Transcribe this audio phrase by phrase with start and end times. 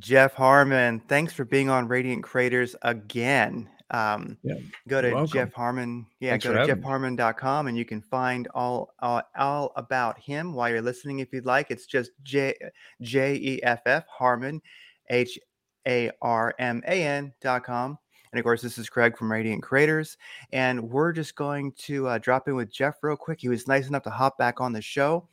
[0.00, 3.68] Jeff Harman, thanks for being on Radiant Creators again.
[3.90, 4.54] Um, Yeah,
[4.88, 5.26] go to.
[5.26, 6.06] Jeff Harman.
[6.20, 10.70] Yeah, Thanks go to jeffharman.com and you can find all, all all about him while
[10.70, 11.70] you're listening if you'd like.
[11.70, 12.54] It's just J
[13.02, 14.62] J E F F Harman,
[15.10, 15.38] H
[15.86, 17.98] A R M A N dot com.
[18.32, 20.16] And of course, this is Craig from Radiant Creators,
[20.52, 23.40] and we're just going to uh, drop in with Jeff real quick.
[23.40, 25.28] He was nice enough to hop back on the show,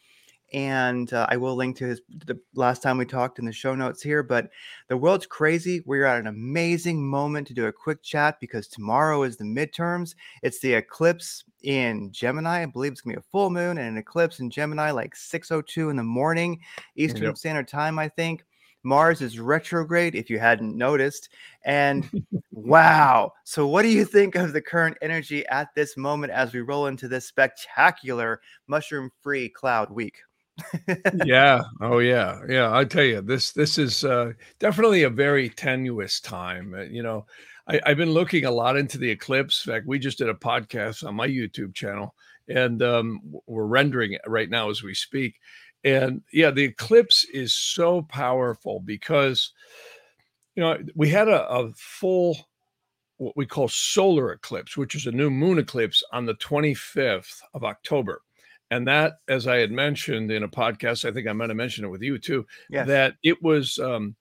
[0.54, 3.76] and uh, I will link to his the last time we talked in the show
[3.76, 4.24] notes here.
[4.24, 4.50] But
[4.88, 5.82] the world's crazy.
[5.86, 10.16] We're at an amazing moment to do a quick chat because tomorrow is the midterms.
[10.44, 12.62] It's the eclipse in Gemini.
[12.62, 15.90] I believe it's gonna be a full moon and an eclipse in Gemini, like 6:02
[15.90, 16.62] in the morning,
[16.96, 17.38] Eastern Yep.
[17.38, 18.44] Standard Time, I think.
[18.84, 21.30] Mars is retrograde, if you hadn't noticed.
[21.66, 22.10] And
[22.54, 23.34] wow.
[23.44, 26.88] So, what do you think of the current energy at this moment as we roll
[26.88, 30.20] into this spectacular mushroom free cloud week?
[31.26, 31.64] Yeah.
[31.82, 32.40] Oh yeah.
[32.48, 32.76] Yeah.
[32.76, 36.74] I tell you, this this is uh, definitely a very tenuous time.
[36.74, 37.26] Uh, you know,
[37.68, 39.66] I, I've been looking a lot into the eclipse.
[39.66, 42.16] In fact, we just did a podcast on my YouTube channel,
[42.48, 45.36] and um, we're rendering it right now as we speak.
[45.84, 49.54] And yeah, the eclipse is so powerful because
[50.56, 52.36] you know we had a, a full
[53.18, 57.64] what we call solar eclipse, which is a new moon eclipse on the 25th of
[57.64, 58.22] October.
[58.70, 61.86] And that, as I had mentioned in a podcast, I think I might have mentioned
[61.86, 62.88] it with you too, Yes.
[62.88, 64.16] that it was um,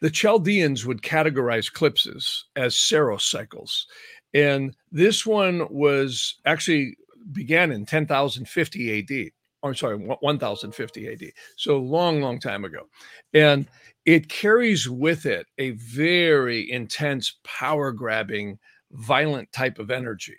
[0.00, 3.86] the Chaldeans would categorize eclipses as Saros cycles.
[4.34, 6.96] And this one was actually
[7.32, 9.30] began in 10,050 AD.
[9.62, 11.22] I'm sorry, 1050 AD.
[11.56, 12.88] So long, long time ago.
[13.32, 13.66] And
[14.04, 18.58] it carries with it a very intense, power grabbing,
[18.90, 20.36] violent type of energy.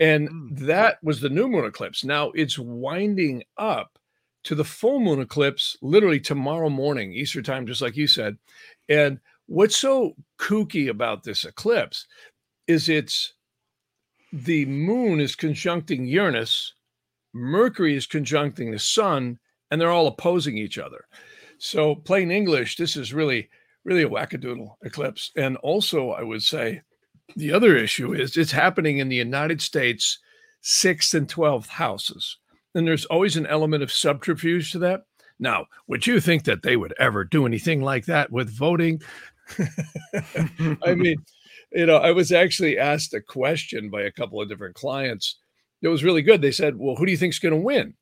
[0.00, 0.58] And Mm.
[0.66, 2.04] that was the new moon eclipse.
[2.04, 3.98] Now it's winding up
[4.44, 8.36] to the full moon eclipse literally tomorrow morning, Easter time, just like you said.
[8.88, 12.06] And what's so kooky about this eclipse
[12.66, 13.34] is it's
[14.32, 16.74] the moon is conjuncting Uranus,
[17.32, 19.38] Mercury is conjuncting the sun,
[19.70, 21.06] and they're all opposing each other.
[21.58, 23.48] So, plain English, this is really,
[23.84, 25.30] really a wackadoodle eclipse.
[25.36, 26.82] And also, I would say
[27.36, 30.18] the other issue is it's happening in the United States
[30.60, 32.38] sixth and 12th houses.
[32.74, 35.02] And there's always an element of subterfuge to that.
[35.38, 39.00] Now, would you think that they would ever do anything like that with voting?
[40.84, 41.16] I mean,
[41.72, 45.36] you know, I was actually asked a question by a couple of different clients.
[45.82, 46.40] It was really good.
[46.40, 47.94] They said, Well, who do you think's going to win?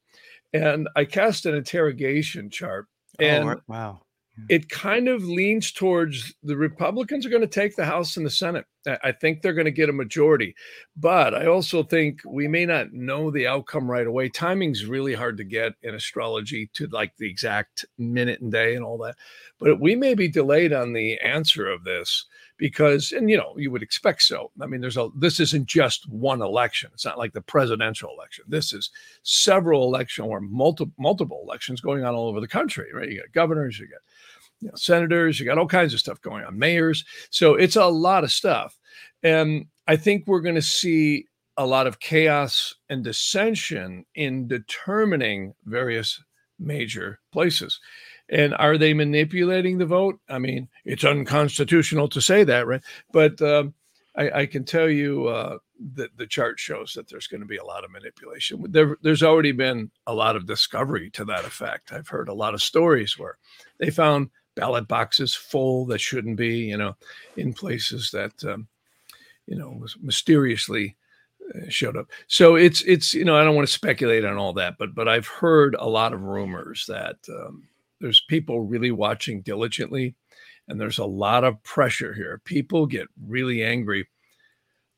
[0.52, 2.86] And I cast an interrogation chart.
[3.20, 4.00] oh, And wa- wow.
[4.48, 8.30] it kind of leans towards the Republicans are going to take the House and the
[8.30, 8.66] Senate.
[8.86, 10.54] I think they're going to get a majority,
[10.96, 14.28] but I also think we may not know the outcome right away.
[14.28, 18.84] Timing's really hard to get in astrology to like the exact minute and day and
[18.84, 19.16] all that.
[19.58, 22.26] But we may be delayed on the answer of this
[22.56, 24.50] because, and you know, you would expect so.
[24.60, 26.90] I mean, there's a this isn't just one election.
[26.92, 28.44] It's not like the presidential election.
[28.48, 28.90] This is
[29.22, 33.08] several election or multiple multiple elections going on all over the country, right?
[33.08, 34.00] You got governors, you got
[34.62, 37.04] you know, senators, you got all kinds of stuff going on, mayors.
[37.30, 38.78] So it's a lot of stuff.
[39.22, 45.54] And I think we're going to see a lot of chaos and dissension in determining
[45.64, 46.22] various
[46.58, 47.80] major places.
[48.28, 50.18] And are they manipulating the vote?
[50.28, 52.82] I mean, it's unconstitutional to say that, right?
[53.12, 53.74] But um,
[54.16, 55.58] I, I can tell you uh,
[55.94, 58.64] that the chart shows that there's going to be a lot of manipulation.
[58.70, 61.92] There, there's already been a lot of discovery to that effect.
[61.92, 63.36] I've heard a lot of stories where
[63.78, 66.96] they found ballot boxes full that shouldn't be, you know,
[67.36, 68.68] in places that, um,
[69.46, 70.96] you know, mysteriously
[71.54, 72.10] uh, showed up.
[72.28, 75.08] So it's it's you know I don't want to speculate on all that, but but
[75.08, 77.68] I've heard a lot of rumors that um,
[78.00, 80.14] there's people really watching diligently,
[80.68, 82.40] and there's a lot of pressure here.
[82.44, 84.06] People get really angry.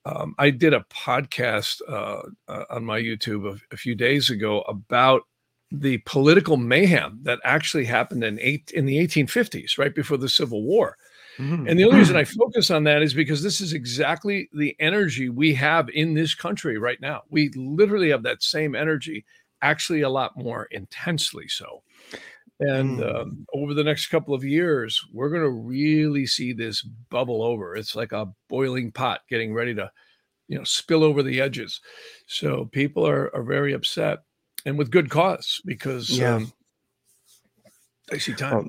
[0.06, 4.60] Um, I did a podcast uh, uh, on my YouTube a, a few days ago
[4.62, 5.22] about
[5.80, 10.62] the political mayhem that actually happened in eight in the 1850s, right before the Civil
[10.64, 10.96] War.
[11.38, 11.68] Mhm.
[11.68, 15.28] And the only reason I focus on that is because this is exactly the energy
[15.28, 17.22] we have in this country right now.
[17.30, 19.24] We literally have that same energy,
[19.62, 21.82] actually a lot more intensely so.
[22.60, 23.20] And Mm.
[23.22, 27.74] um, over the next couple of years, we're going to really see this bubble over.
[27.76, 29.90] It's like a boiling pot getting ready to,
[30.48, 31.80] you know, spill over the edges.
[32.26, 34.20] So people are are very upset,
[34.64, 36.36] and with good cause because Yeah.
[36.36, 36.52] um,
[38.10, 38.52] they see time.
[38.52, 38.68] Well,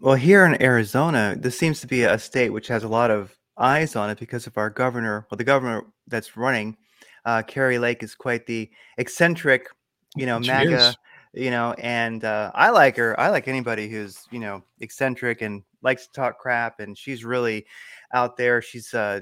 [0.00, 3.34] well, here in Arizona, this seems to be a state which has a lot of
[3.56, 5.26] eyes on it because of our governor.
[5.30, 6.76] Well, the governor that's running,
[7.24, 9.68] uh, Kari Lake, is quite the eccentric,
[10.16, 10.96] you know, She MAGA is.
[11.32, 13.18] you know, and uh, I like her.
[13.18, 17.66] I like anybody who's you know eccentric and likes to talk crap, and she's really
[18.12, 18.60] out there.
[18.60, 19.20] She's uh,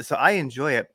[0.00, 0.88] so I enjoy it.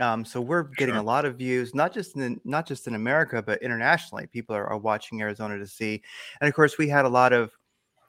[0.00, 1.02] Um, so we're getting Sure.
[1.02, 4.26] a lot of views, not just in not just in America, but internationally.
[4.26, 6.02] People are, are watching Arizona to see,
[6.40, 7.52] and of course, we had a lot of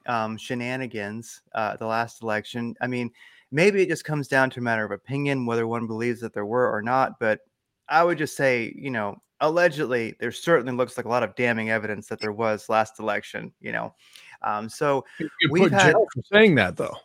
[0.05, 2.75] um, shenanigans uh, the last election.
[2.81, 3.11] I mean,
[3.51, 6.45] maybe it just comes down to a matter of opinion whether one believes that there
[6.45, 7.19] were or not.
[7.19, 7.41] But
[7.89, 11.69] I would just say, you know, allegedly, there certainly looks like a lot of damning
[11.69, 13.51] evidence that there was last election.
[13.59, 13.95] You know,
[14.41, 15.03] um, so
[15.49, 16.95] we've put had jail for saying that though.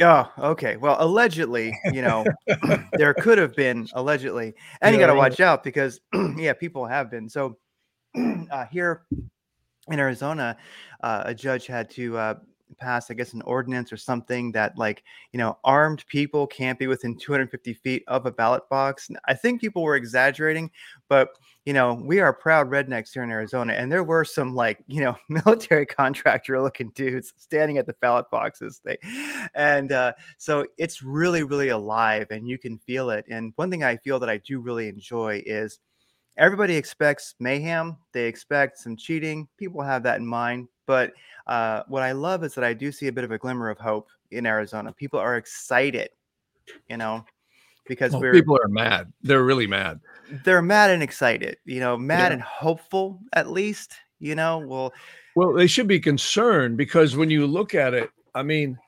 [0.00, 0.76] Oh, okay.
[0.76, 2.24] Well, allegedly, you know,
[2.92, 6.00] there could have been allegedly, and you got to watch out because,
[6.36, 7.28] yeah, people have been.
[7.28, 7.58] So
[8.50, 9.02] uh, here
[9.88, 10.56] in Arizona,
[11.02, 12.34] uh, a judge had to uh,
[12.78, 15.02] pass, I guess, an ordinance or something that, like,
[15.32, 19.10] you know, armed people can't be within 250 feet of a ballot box.
[19.26, 20.70] I think people were exaggerating,
[21.08, 24.82] but you know, we are proud rednecks here in Arizona, and there were some like,
[24.86, 28.80] you know, military contractor looking dudes standing at the ballot boxes.
[28.84, 28.98] They,
[29.54, 33.24] and uh, so it's really, really alive, and you can feel it.
[33.30, 35.78] And one thing I feel that I do really enjoy is
[36.36, 37.96] everybody expects mayhem.
[38.12, 39.48] They expect some cheating.
[39.58, 40.68] People have that in mind.
[40.86, 41.12] But
[41.46, 43.78] uh, what I love is that I do see a bit of a glimmer of
[43.78, 44.92] hope in Arizona.
[44.92, 46.10] People are excited,
[46.88, 47.24] you know,
[47.86, 49.12] because Well, we're people are mad.
[49.22, 50.00] They're really mad.
[50.44, 52.32] they're mad and excited, you know, mad Yeah.
[52.34, 54.58] and hopeful at least, you know.
[54.58, 54.92] Well,
[55.36, 58.78] Well, they should be concerned because when you look at it, I mean,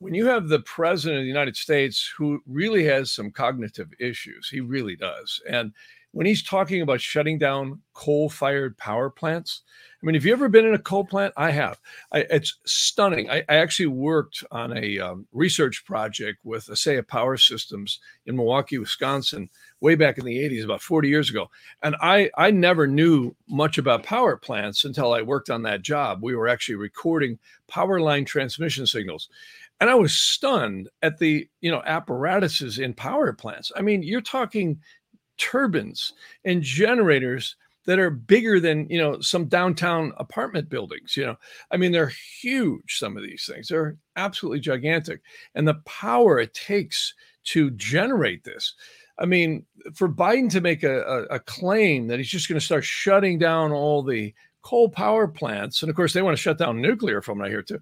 [0.00, 4.48] when you have the president of the United States who really has some cognitive issues,
[4.48, 5.40] he really does.
[5.48, 5.72] And
[6.12, 9.62] when he's talking about shutting down coal fired power plants,
[10.02, 11.32] I mean, have you ever been in a coal plant?
[11.36, 11.80] I have.
[12.12, 13.30] I, it's stunning.
[13.30, 18.78] I, I actually worked on a um, research project with ASEA Power Systems in Milwaukee,
[18.78, 19.48] Wisconsin,
[19.80, 21.48] way back in the 80s, about 40 years ago.
[21.82, 26.22] And I, I never knew much about power plants until I worked on that job.
[26.22, 27.38] We were actually recording
[27.68, 29.28] power line transmission signals.
[29.80, 33.72] And I was stunned at the, you know, apparatuses in power plants.
[33.74, 34.80] I mean, you're talking
[35.42, 36.12] turbines
[36.44, 41.36] and generators that are bigger than, you know, some downtown apartment buildings, you know.
[41.72, 43.68] I mean, they're huge some of these things.
[43.68, 45.20] They're absolutely gigantic.
[45.56, 48.74] And the power it takes to generate this.
[49.18, 52.64] I mean, for Biden to make a, a, a claim that he's just going to
[52.64, 56.58] start shutting down all the coal power plants, and of course they want to shut
[56.58, 57.80] down nuclear from what I hear too.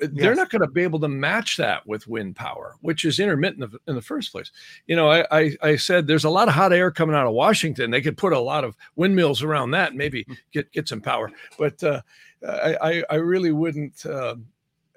[0.00, 3.74] They're not going to be able to match that with wind power, which is intermittent
[3.86, 4.50] in the first place.
[4.86, 7.32] You know, I, I I said there's a lot of hot air coming out of
[7.34, 7.90] Washington.
[7.90, 11.30] They could put a lot of windmills around that, and maybe get get some power.
[11.58, 12.00] But uh,
[12.48, 14.36] I I- I really wouldn't uh,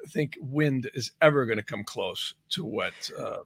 [0.10, 3.40] think wind is ever going to come close to what uh,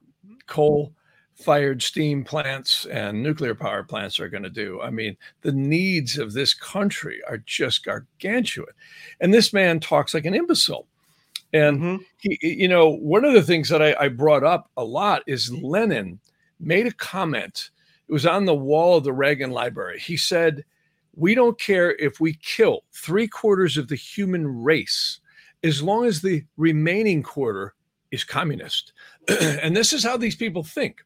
[0.46, 0.92] coal
[1.34, 4.78] fired steam plants and nuclear power plants are going to do.
[4.82, 8.74] I mean, the needs of this country are just gargantuan.
[9.22, 10.86] And this man talks like an imbecile.
[11.52, 12.04] And Mhm.
[12.18, 15.52] he, you know, one of the things that I, I brought up a lot is
[15.52, 16.20] Lenin
[16.60, 17.70] made a comment.
[18.08, 19.98] It was on the wall of the Reagan Library.
[19.98, 20.64] He said,
[21.14, 25.20] We don't care if we kill three quarters of the human race
[25.64, 27.74] as long as the remaining quarter
[28.10, 28.92] is communist.
[29.28, 31.04] and this is how these people think.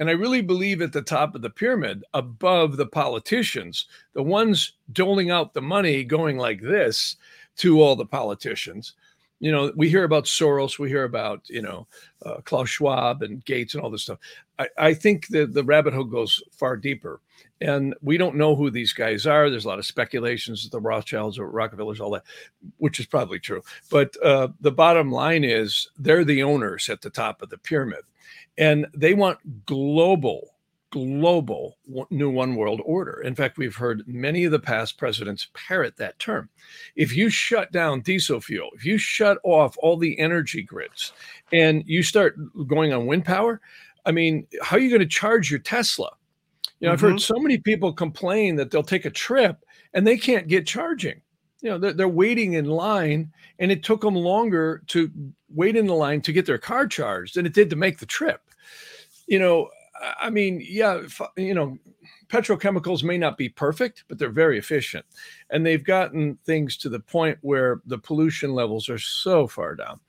[0.00, 4.72] And I really believe at the top of the pyramid, above the politicians, the ones
[4.92, 7.16] doling out the money going like this
[7.58, 8.94] to all the politicians.
[9.42, 11.88] You know, we hear about Soros, we hear about, you know,
[12.24, 14.18] uh, Klaus Schwab and Gates and all this stuff.
[14.58, 17.20] I, I think that the rabbit hole goes far deeper.
[17.60, 19.50] And we don't know who these guys are.
[19.50, 22.24] There's a lot of speculations that the Rothschilds or Rockefellers, all that,
[22.78, 23.62] which is probably true.
[23.90, 28.02] But uh, the bottom line is they're the owners at the top of the pyramid
[28.58, 30.51] and they want global
[30.92, 31.78] global
[32.10, 33.22] new one world order.
[33.22, 36.50] In fact we've heard many of the past presidents parrot that term.
[36.96, 41.14] If you shut down diesel fuel if you shut off all the energy grids
[41.50, 43.60] and you start going on wind power
[44.04, 46.10] i mean how are you going to charge your tesla?
[46.78, 47.34] You know i've heard mm-hmm.
[47.34, 51.22] so many people complain that they'll take a trip and they can't get charging.
[51.62, 55.10] You know they're, they're waiting in line and it took them longer to
[55.48, 58.06] wait in the line to get their car charged than it did to make the
[58.06, 58.42] trip.
[59.26, 59.70] You know
[60.20, 61.02] I- mean yeah
[61.36, 61.78] you know
[62.28, 65.04] petrochemicals may not be perfect but they're very efficient.
[65.50, 70.00] And they've gotten things to the point where the pollution levels are so far down.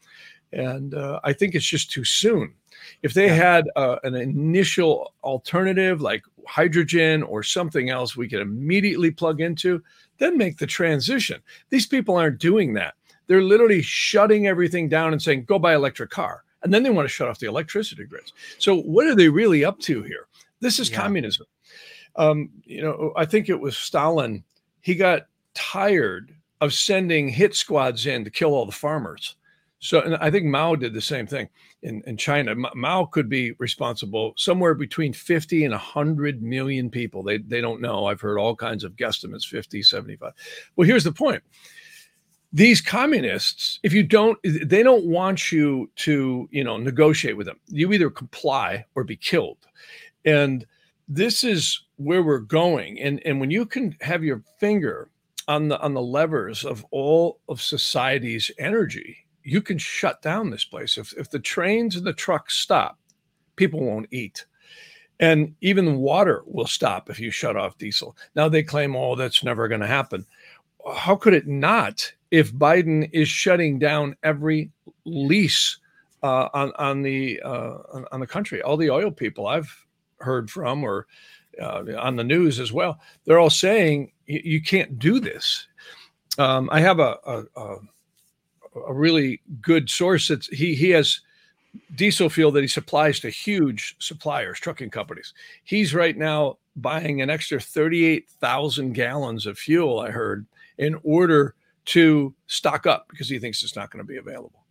[0.52, 2.54] And uh, i think it's just too soon.
[3.02, 3.36] If they Yeah.
[3.36, 9.82] had uh, an initial alternative like hydrogen or something else we could immediately plug into
[10.18, 11.42] then make the transition.
[11.70, 12.94] These people aren't doing that.
[13.28, 17.06] They're literally shutting everything down and saying go buy electric car and then they want
[17.06, 20.28] to shut off the electricity grids so what are they really up to here
[20.60, 21.02] this is Yeah.
[21.02, 21.46] communism
[22.16, 24.44] um, you know i think it was stalin
[24.82, 29.36] he got tired of sending hit squads in to kill all the farmers.
[29.80, 31.50] So, and I think Mao did the same thing
[31.82, 32.56] in, in China.
[32.74, 37.22] Mao could be responsible somewhere between 50 and 100 million people.
[37.22, 38.06] They, they don't know.
[38.06, 40.32] I've heard all kinds of guesstimates 50, 75.
[40.78, 41.44] Well, here's the point
[42.54, 47.60] these communists if you don't they don't want you to you know negotiate with them.
[47.68, 49.58] You either comply or be killed.
[50.26, 50.66] And
[51.08, 53.00] this is where we're going.
[53.00, 55.10] And and when you can have your finger
[55.48, 60.64] on the on the levers of all of society's energy you can shut down this
[60.64, 60.98] place.
[60.98, 62.98] If if the trains and the trucks stop
[63.56, 64.46] people won't eat.
[65.20, 68.18] And even water will stop if you shut off diesel.
[68.36, 70.26] Now they claim oh that's never going to happen.
[70.96, 74.72] How could it not if Biden is shutting down every
[75.06, 75.78] lease
[76.24, 77.78] uh, on on the uh,
[78.12, 78.60] on, the country?
[78.64, 79.72] All the oil people I've
[80.20, 81.06] heard from, or
[81.62, 85.68] uh, on the news as well, they're all saying you can't do this.
[86.40, 87.76] Um, I have a, a, a
[88.88, 90.28] a really good source.
[90.30, 91.22] That he he has
[91.94, 95.36] diesel fuel that he supplies to huge suppliers, trucking companies.
[95.66, 100.48] He's right now buying an extra 38,000 gallons of fuel, I heard,
[100.80, 101.54] in order
[101.86, 104.64] to stock up because he thinks it's not going to be available.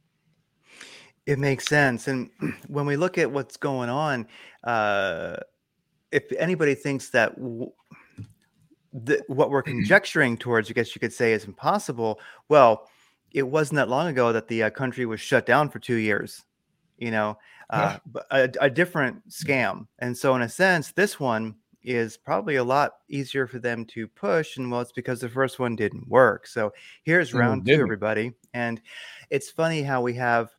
[1.26, 2.08] It makes sense.
[2.08, 2.30] And
[2.68, 4.26] when we look at what's going on,
[4.64, 5.36] uh,
[6.10, 7.72] if anybody thinks that w-
[8.92, 12.88] the, what we're conjecturing towards, I guess you could say, is impossible, well,
[13.30, 16.44] it wasn't that long ago that the uh, country was shut down for two years,
[16.98, 17.38] you know,
[17.70, 17.96] uh,
[18.30, 19.86] a, a different scam.
[19.98, 24.06] And so, in a sense, this one is probably a lot easier for them to
[24.08, 24.56] push.
[24.56, 26.46] And well, it's because the first one didn't work.
[26.46, 26.72] So
[27.02, 28.32] here's oh, round two, everybody.
[28.54, 28.80] And
[29.30, 30.50] it's funny how we have,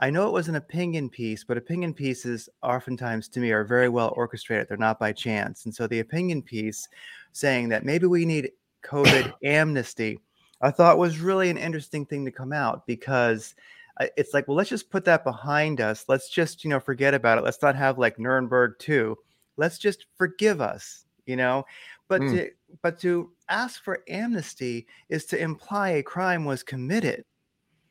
[0.00, 3.88] I know it was an opinion piece, but opinion pieces oftentimes to me are very
[3.88, 4.68] well orchestrated.
[4.68, 5.64] They're not by chance.
[5.64, 6.88] And so the opinion piece
[7.32, 8.52] saying that maybe we need
[8.84, 10.20] COVID amnesty,
[10.60, 13.54] I thought was really an interesting thing to come out because
[14.00, 16.04] uh, it's like, well, let's just put that behind us.
[16.08, 17.44] Let's just, you know, forget about it.
[17.44, 19.16] Let's not have like Nuremberg 2
[19.58, 21.64] let's just forgive us you know?
[22.08, 22.32] But mm.
[22.32, 22.50] to
[22.82, 27.24] but to ask for amnesty is to imply a crime was committed.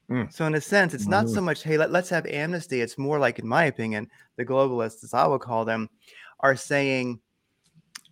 [0.10, 0.32] Mm.
[0.32, 2.80] so in a sense it's not so much hey let, let's have amnesty.
[2.80, 5.90] It's more like in my opinion the globalists as i would call them
[6.40, 7.20] are saying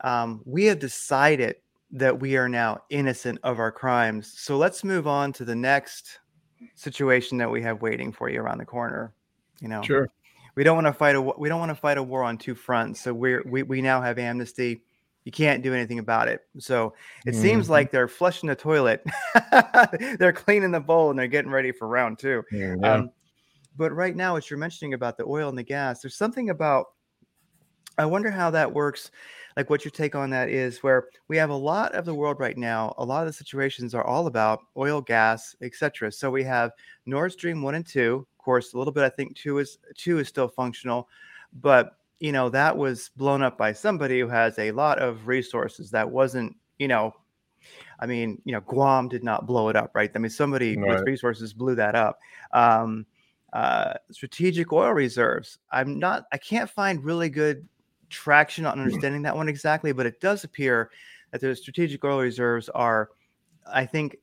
[0.02, 1.56] um, we have decided
[1.92, 6.20] that we are now innocent of our crimes so let's move on to the next
[6.76, 9.14] situation that we have waiting for you around the corner
[9.62, 9.82] you know?
[9.82, 10.10] Sure
[10.56, 12.56] we don't want to fight a we don't want to fight a war on two
[12.56, 13.02] fronts.
[13.02, 14.82] So we're we, we now have amnesty.
[15.24, 16.42] You can't do anything about it.
[16.60, 16.94] So
[17.26, 17.42] it mm-hmm.
[17.42, 19.04] seems like they're flushing the toilet,
[20.20, 22.84] they're cleaning the bowl, and they're getting ready for round 2 mm-hmm.
[22.84, 23.10] um,
[23.78, 26.88] but right now, what you're mentioning about the oil and the gas, there's something about.
[27.98, 29.12] I wonder how that works.
[29.56, 32.42] Like what your take on that is, where we have a lot of the world
[32.42, 32.94] right now.
[32.98, 36.12] A lot of the situations are all about oil, gas, etc.
[36.12, 36.72] So we have
[37.06, 39.04] Nord Stream one and two, course, a little bit.
[39.04, 41.10] I think two is two is still functional,
[41.62, 45.92] but you know that was blown up by somebody who has a lot of resources.
[45.92, 47.14] That wasn't, you know,
[48.00, 50.12] I mean, you know, Guam did not blow it up, right?
[50.14, 51.00] I mean, somebody right.
[51.00, 52.20] with resources blew that up.
[52.54, 53.06] Um,
[53.54, 55.58] uh, strategic oil reserves.
[55.72, 56.26] I'm not.
[56.32, 57.68] I can't find really good
[58.10, 58.82] traction on hmm.
[58.82, 60.92] understanding that one exactly, but it does appear
[61.32, 63.10] that the strategic oil reserves are,
[63.66, 64.18] I think,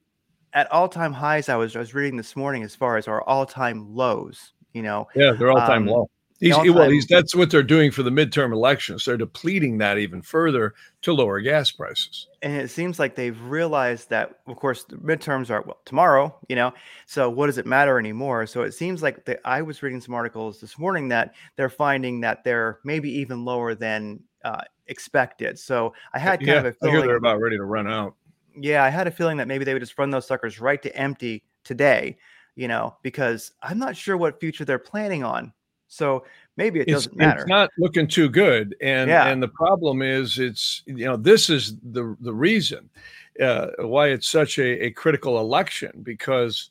[0.52, 1.48] at all time highs.
[1.48, 4.52] I was I was reading this morning as far as our all time lows.
[4.72, 6.10] You know, yeah, they're all time um, low.
[6.42, 9.04] He's, well, he's, that's what they're doing for the midterm elections.
[9.04, 12.26] They're depleting that even further to lower gas prices.
[12.42, 16.36] And it seems like they've realized that, of course, the midterms are well tomorrow.
[16.48, 16.72] You know,
[17.06, 18.48] so what does it matter anymore?
[18.48, 19.38] So it seems like that.
[19.44, 23.76] I was reading some articles this morning that they're finding that they're maybe even lower
[23.76, 25.60] than uh, expected.
[25.60, 27.86] So I had kind yeah, of a feeling I hear they're about ready to run
[27.86, 28.16] out
[28.56, 30.94] yeah, I had a feeling that maybe they would just run those suckers right to
[30.96, 32.16] empty today,
[32.54, 35.52] you know, because I'm not sure what future they're planning on.
[35.88, 36.24] So
[36.56, 37.40] maybe it doesn't matter.
[37.42, 39.26] It's not looking too good, and yeah.
[39.26, 42.88] and the problem is, it's you know this is the the reason
[43.40, 46.70] uh, why it's such a, a critical election because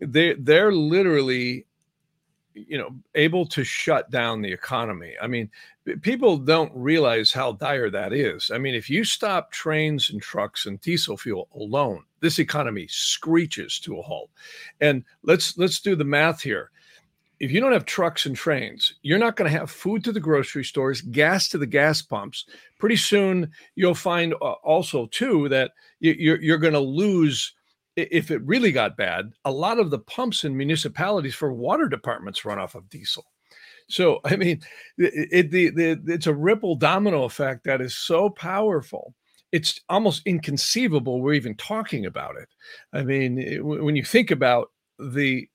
[0.00, 1.66] they they're literally
[2.54, 5.50] you know able to shut down the economy i mean
[6.02, 8.50] people don't realize how dire that is.
[8.52, 13.78] I mean if you stop trains and trucks and diesel fuel alone this economy screeches
[13.80, 14.30] to a halt.
[14.80, 16.70] And let's let's do the math here.
[17.40, 20.20] If you don't have trucks and trains you're not going to have food to the
[20.20, 22.46] grocery stores gas to the gas pumps.
[22.78, 27.54] Pretty soon you'll find uh, also too that you're, you're going to lose
[27.96, 32.44] if it really got bad, a lot of the pumps in municipalities for water departments
[32.44, 33.24] run off of diesel.
[33.88, 34.62] So, I mean,
[34.98, 39.14] it, the, the, it's a ripple domino effect that is so powerful.
[39.52, 42.48] it's almost inconceivable we're even talking about it.
[42.92, 45.48] I mean, it, when you think about the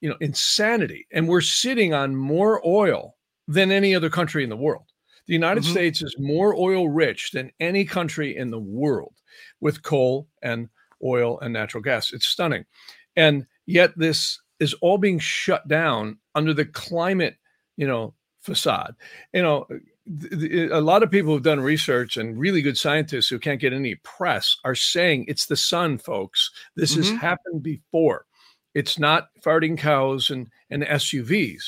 [0.00, 3.16] you know insanity, and we're sitting on more oil
[3.48, 4.84] than any other country in the world.
[5.26, 5.72] The United mm-hmm.
[5.72, 9.14] States is more oil rich than any country in the world
[9.60, 10.68] with coal and
[11.04, 12.12] oil and natural gas.
[12.12, 12.64] It's stunning.
[13.16, 17.36] And yet this is all being shut down under the climate,
[17.80, 18.94] you know, facade.
[19.32, 19.66] You know,
[20.70, 23.94] a lot of people who've done research and really good scientists who can't get any
[23.96, 26.50] press are saying it's the sun, folks.
[26.76, 27.12] This mm-hmm.
[27.12, 28.26] has happened before.
[28.74, 31.62] It's not farting cows and, and SUVs.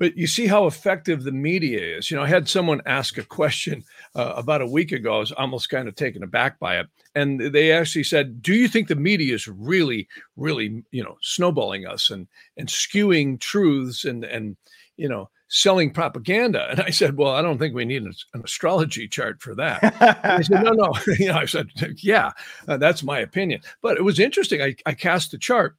[0.00, 2.10] But you see how effective the media is.
[2.10, 5.16] You know, I had someone ask a question uh, about a week ago.
[5.16, 6.86] I was almost kind of taken aback by it.
[7.16, 11.86] And they actually said, Do you think the media is really, really, you know, snowballing
[11.86, 14.56] us and and skewing truths and and
[14.98, 16.68] you know, selling propaganda.
[16.70, 18.12] And I said, Well, I don't think we need an,
[18.44, 19.82] astrology chart for that.
[20.24, 20.92] I said, No, no.
[21.18, 22.32] you know, I said, Yeah,
[22.66, 23.62] uh, that's my opinion.
[23.80, 24.60] But it was interesting.
[24.60, 25.76] I, I cast the chart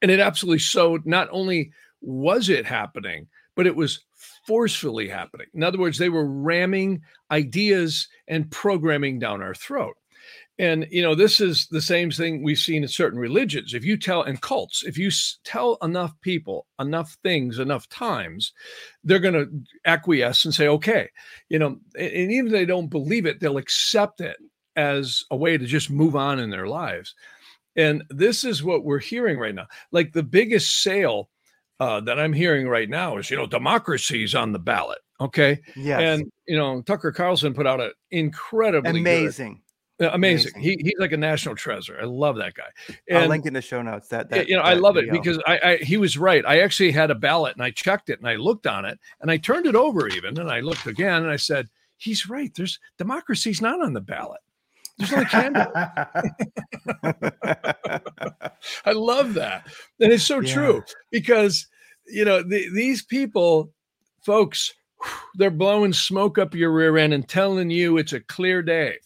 [0.00, 4.00] and it absolutely showed not only was it happening, but it was
[4.46, 5.46] forcefully happening.
[5.52, 9.96] In other words, they were ramming ideas and programming down our throat.
[10.58, 13.74] And you know, this is the same thing we've seen in certain religions.
[13.74, 15.10] If you tell and cults, if you
[15.44, 18.52] tell enough people enough things enough times,
[19.02, 19.50] they're going to
[19.86, 21.08] acquiesce and say, "Okay,"
[21.48, 21.78] you know.
[21.98, 24.36] And even if they don't believe it, they'll accept it
[24.76, 27.14] as a way to just move on in their lives.
[27.76, 29.66] And this is what we're hearing right now.
[29.90, 31.30] Like the biggest sale
[31.80, 34.98] uh, that I'm hearing right now is, you know, democracy's on the ballot.
[35.20, 35.60] Okay.
[35.76, 36.00] Yes.
[36.00, 39.62] And, you know, Tucker Carlson put out an incredibly amazing.
[40.00, 40.14] Amazing.
[40.14, 40.60] amazing.
[40.60, 41.98] He, he's like a national treasure.
[42.00, 42.68] I love that guy.
[43.08, 44.08] And, I'll link in the show notes.
[44.08, 45.14] That, that you know, that I love video.
[45.14, 46.44] it because I, I, he was right.
[46.46, 49.30] I actually had a ballot and I checked it and I looked on it and
[49.30, 51.68] I turned it over even and I looked again and I said,
[51.98, 52.52] he's right.
[52.54, 54.40] There's democracy's not on the ballot.
[54.98, 55.72] There's only candle.
[58.84, 59.66] I love that.
[60.00, 60.52] And it's so yeah.
[60.52, 61.66] true because,
[62.06, 63.72] you know, the, these people,
[64.24, 64.72] folks,
[65.34, 68.98] they're blowing smoke up your rear end and telling you it's a clear day.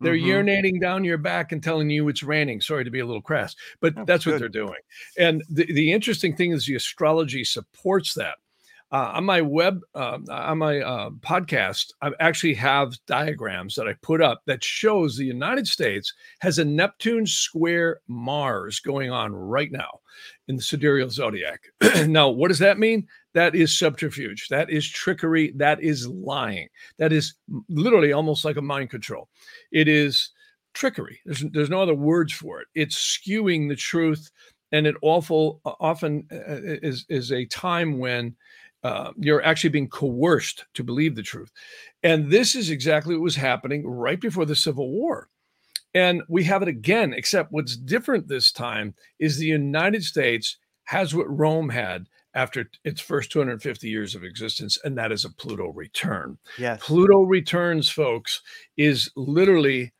[0.00, 0.48] They're mm-hmm.
[0.48, 2.60] urinating down your back and telling you it's raining.
[2.60, 4.32] Sorry to be a little crass, but oh, that's good.
[4.32, 4.80] what they're doing.
[5.18, 8.36] And the, the interesting thing is the astrology supports that
[8.94, 13.92] uh, on my web uh, on my uh, podcast i actually have diagrams that i
[14.02, 19.72] put up that shows the united states has a neptune square mars going on right
[19.72, 20.00] now
[20.48, 21.60] in the sidereal zodiac.
[22.06, 23.06] Now what does that mean?
[23.32, 24.48] That is subterfuge.
[24.48, 25.52] That is trickery.
[25.56, 26.68] That is lying.
[26.98, 27.34] That is
[27.68, 29.28] literally almost like a mind control.
[29.72, 30.30] It is
[30.72, 31.20] trickery.
[31.24, 32.68] There's, there's no other words for it.
[32.74, 34.30] It's skewing the truth
[34.72, 38.34] and it awful often uh, is is a time when
[38.84, 41.50] uh, you're actually being coerced to believe the truth.
[42.02, 45.28] And this is exactly what was happening right before the Civil War.
[45.94, 51.14] And we have it again, except what's different this time is the United States has
[51.14, 55.68] what Rome had after its first 250 years of existence, and that is a Pluto
[55.68, 56.36] return.
[56.58, 56.80] Yes.
[56.82, 58.42] Pluto returns, folks,
[58.76, 59.94] is literally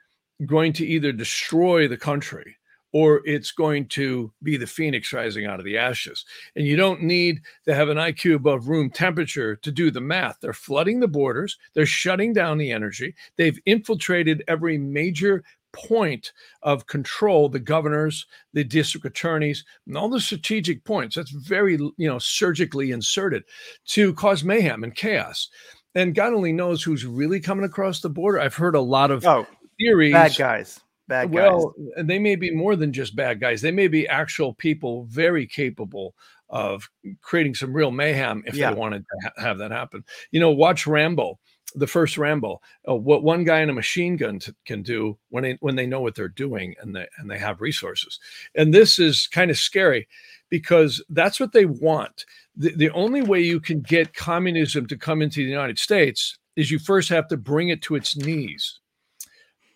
[0.44, 2.56] going to either destroy the country
[2.94, 6.24] or it's going to be the phoenix rising out of the ashes.
[6.54, 10.38] And you don't need to have an IQ above room temperature to do the math.
[10.40, 16.86] They're flooding the borders, they're shutting down the energy, they've infiltrated every major point of
[16.86, 21.16] control the governors the district attorneys and all the strategic points.
[21.16, 23.42] That's very you know surgically inserted
[23.86, 25.48] to cause mayhem and chaos.
[25.96, 28.38] And god only knows who's really coming across the border.
[28.38, 29.48] I've heard a lot of oh,
[29.80, 31.34] theories bad guys bad guys.
[31.34, 33.60] Well, they may be more than just bad guys.
[33.60, 36.14] They may be actual people very capable
[36.48, 36.88] of
[37.20, 38.70] creating some real mayhem if yeah.
[38.70, 40.04] they wanted to ha- have that happen.
[40.30, 41.38] You know, watch Rambo,
[41.74, 42.60] the first Rambo.
[42.88, 45.86] Uh, what one guy in a machine gun t- can do when they when they
[45.86, 48.18] know what they're doing and they and they have resources.
[48.54, 50.06] And this is kind of scary
[50.50, 52.24] because that's what they want.
[52.56, 56.70] The, the only way you can get communism to come into the United States is
[56.70, 58.78] you first have to bring it to its knees.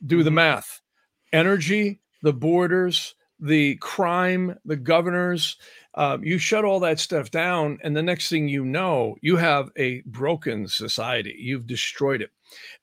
[0.06, 0.36] Do the mm-hmm.
[0.36, 0.80] math
[1.32, 5.56] energy, the borders, the crime, the governors.
[5.94, 9.70] Uh, you shut all that stuff down, and the next thing you know, you have
[9.76, 11.34] a broken society.
[11.38, 12.30] You've destroyed it.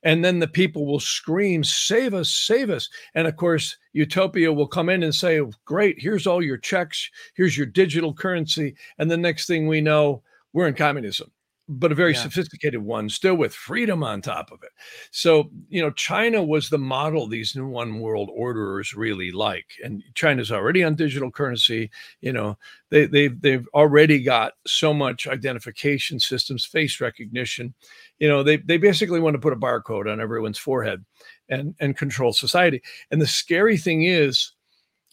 [0.03, 2.89] And then the people will scream, Save us, save us.
[3.15, 7.57] And of course, Utopia will come in and say, Great, here's all your checks, here's
[7.57, 8.75] your digital currency.
[8.97, 10.21] And the next thing we know,
[10.53, 11.31] we're in communism
[11.67, 12.21] but a very yeah.
[12.21, 14.71] sophisticated one, still with freedom on top of it.
[15.11, 19.65] So, you know, China was the model these new one world orderers really like.
[19.83, 21.89] And China's already on digital currency.
[22.21, 22.57] You know,
[22.89, 27.73] they, they've, they've already got so much identification systems, face recognition.
[28.19, 31.03] You know, they, they basically want to put a barcode on everyone's forehead.
[31.49, 32.81] and and control society.
[33.11, 34.53] And the scary thing is,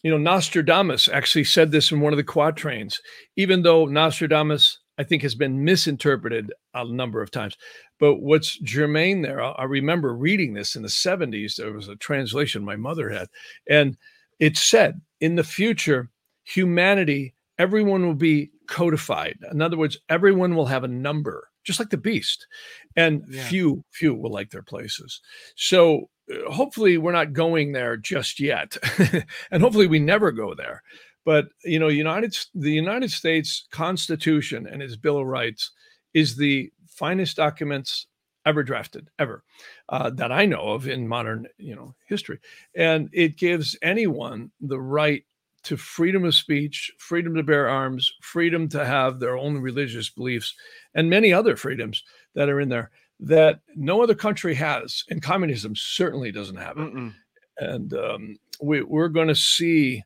[0.01, 2.99] you know, Nostradamus actually said this in one of the quatrains,
[3.35, 7.57] even though Nostradamus I think has been misinterpreted a number of times.
[7.99, 11.55] But what's germane there, I remember reading this in the 70s.
[11.55, 13.27] There was a translation my mother had,
[13.67, 13.97] and
[14.39, 16.09] it said, in the future,
[16.43, 19.37] humanity, everyone will be codified.
[19.51, 22.47] In other words, everyone will have a number, just like the beast,
[22.95, 23.43] and yeah.
[23.45, 25.21] few, few will like their places.
[25.55, 28.77] So uh, hopefully, we're not going there just yet,
[29.51, 30.83] and hopefully, we never go there.
[31.25, 35.71] But you know, United the United States Constitution and its Bill of Rights
[36.13, 38.07] is the finest documents
[38.45, 39.41] ever drafted ever
[39.89, 42.39] uh, that I know of in modern you know history,
[42.75, 45.23] and it gives anyone the right
[45.63, 50.53] to freedom of speech, freedom to bear arms, freedom to have their own religious beliefs,
[50.93, 52.03] and many other freedoms
[52.35, 56.81] that are in there that no other country has, and communism certainly doesn't have it.
[56.81, 57.13] Mm-mm.
[57.59, 60.03] And um, we, we're going to see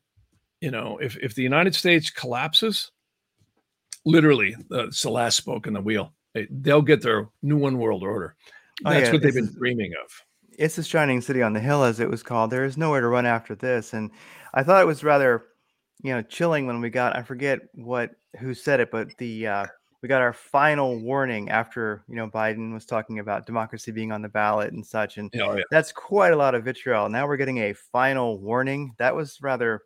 [0.60, 2.90] you know, if if the United States collapses,
[4.04, 6.12] literally, uh, it's the last spoke in the wheel.
[6.50, 8.36] They'll get their new one world order.
[8.82, 9.12] That's oh, yeah.
[9.12, 10.10] what they've been dreaming of.
[10.58, 12.50] It's the shining city on the hill, as it was called.
[12.50, 14.10] There is nowhere to run after this, and
[14.54, 15.44] I thought it was rather,
[16.02, 17.16] you know, chilling when we got.
[17.16, 19.66] I forget what who said it, but the uh,
[20.02, 24.22] we got our final warning after you know Biden was talking about democracy being on
[24.22, 25.62] the ballot and such, and oh, yeah.
[25.70, 27.08] that's quite a lot of vitriol.
[27.08, 28.94] Now we're getting a final warning.
[28.98, 29.82] That was rather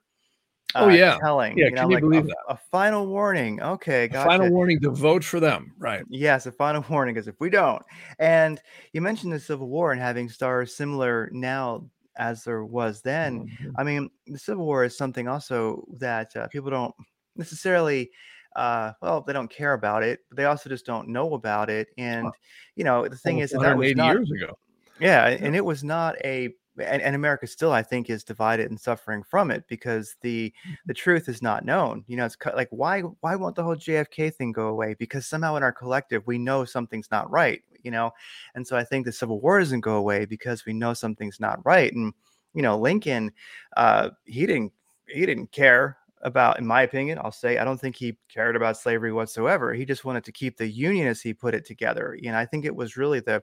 [0.74, 1.56] Oh uh, yeah, telling.
[1.56, 2.36] Yeah, you know, can you like believe a, that?
[2.48, 3.60] A final warning.
[3.62, 4.28] Okay, gotcha.
[4.28, 6.04] final warning to vote for them, right?
[6.08, 7.82] Yes, a final warning because if we don't,
[8.18, 8.60] and
[8.92, 11.84] you mentioned the Civil War and having stars similar now
[12.16, 13.46] as there was then.
[13.46, 13.70] Mm-hmm.
[13.76, 16.94] I mean, the Civil War is something also that uh, people don't
[17.36, 18.10] necessarily.
[18.54, 21.88] Uh, well, they don't care about it, but they also just don't know about it.
[21.96, 22.28] And
[22.76, 24.58] you know, the thing is that, that was not, years ago.
[25.00, 28.70] Yeah, yeah, and it was not a and, and America still, I think, is divided
[28.70, 30.74] and suffering from it because the mm-hmm.
[30.86, 32.04] the truth is not known.
[32.06, 34.94] You know, it's like why why won't the whole JFK thing go away?
[34.98, 37.62] Because somehow in our collective we know something's not right.
[37.82, 38.12] You know,
[38.54, 41.64] and so I think the Civil War doesn't go away because we know something's not
[41.64, 41.92] right.
[41.92, 42.14] And
[42.54, 43.32] you know, Lincoln,
[43.76, 44.72] uh, he didn't
[45.08, 48.76] he didn't care about, in my opinion, I'll say, I don't think he cared about
[48.76, 49.74] slavery whatsoever.
[49.74, 52.16] He just wanted to keep the union as he put it together.
[52.24, 53.42] And I think it was really the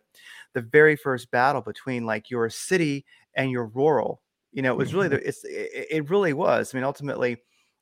[0.53, 4.21] the very first battle between like your city and your rural.
[4.51, 5.29] You know, it was really the mm-hmm.
[5.29, 6.73] it's it, it really was.
[6.73, 7.37] I mean, ultimately,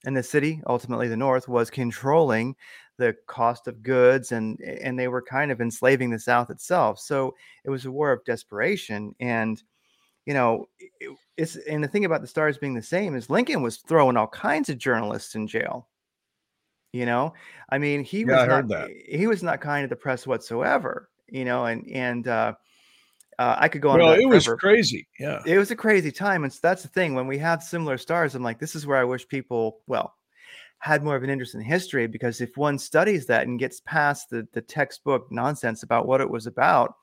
[0.05, 2.55] in the city, ultimately the North was controlling
[2.97, 6.99] the cost of goods and and they were kind of enslaving the South itself.
[6.99, 7.33] So
[7.63, 9.62] it was a war of desperation and
[10.25, 13.62] you know, it, it's and the thing about the stars being the same is Lincoln
[13.62, 15.88] was throwing all kinds of journalists in jail.
[16.91, 17.33] You know,
[17.69, 21.10] I mean, he yeah, was not he was not kind to the press whatsoever.
[21.29, 22.53] You know, and and uh,
[23.39, 24.00] uh, I could go on.
[24.00, 25.08] Well, it was crazy.
[25.19, 27.13] Yeah, it was a crazy time, and so that's the thing.
[27.13, 30.15] When we have similar stars, I'm like, this is where I wish people, well,
[30.80, 34.30] had more of an interest in history because if one studies that and gets past
[34.30, 36.95] the the textbook nonsense about what it was about,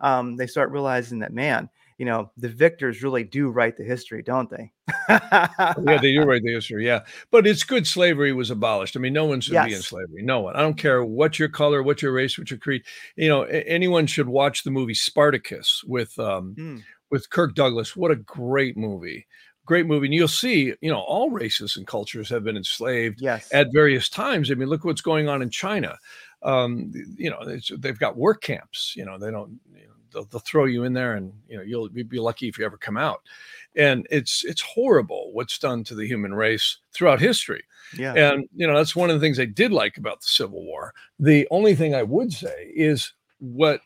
[0.00, 4.22] um, they start realizing that man, you know, the victors really do write the history,
[4.22, 4.72] don't they?
[5.08, 6.86] yeah, they do write the history.
[6.86, 7.00] Yeah.
[7.32, 8.96] But it's good slavery was abolished.
[8.96, 9.66] I mean, no one should yes.
[9.66, 10.22] be in slavery.
[10.22, 10.54] No one.
[10.54, 12.84] I don't care what your color, what your race, what your creed.
[13.16, 16.82] You know, anyone should watch the movie Spartacus with um mm.
[17.10, 17.96] with Kirk Douglas.
[17.96, 19.26] What a great movie.
[19.66, 20.06] Great movie.
[20.06, 23.48] And you'll see, you know, all races and cultures have been enslaved yes.
[23.52, 24.50] at various times.
[24.50, 25.98] I mean, look what's going on in China.
[26.42, 27.44] Um, you know,
[27.76, 28.94] they've got work camps.
[28.96, 31.62] You know, they don't, you know, they'll, they'll throw you in there and you know
[31.62, 33.22] you'll be lucky if you ever come out.
[33.76, 37.64] And it's it's horrible what's done to the human race throughout history.
[37.96, 38.14] Yeah.
[38.14, 40.94] And you know that's one of the things i did like about the civil war.
[41.18, 43.80] The only thing i would say is what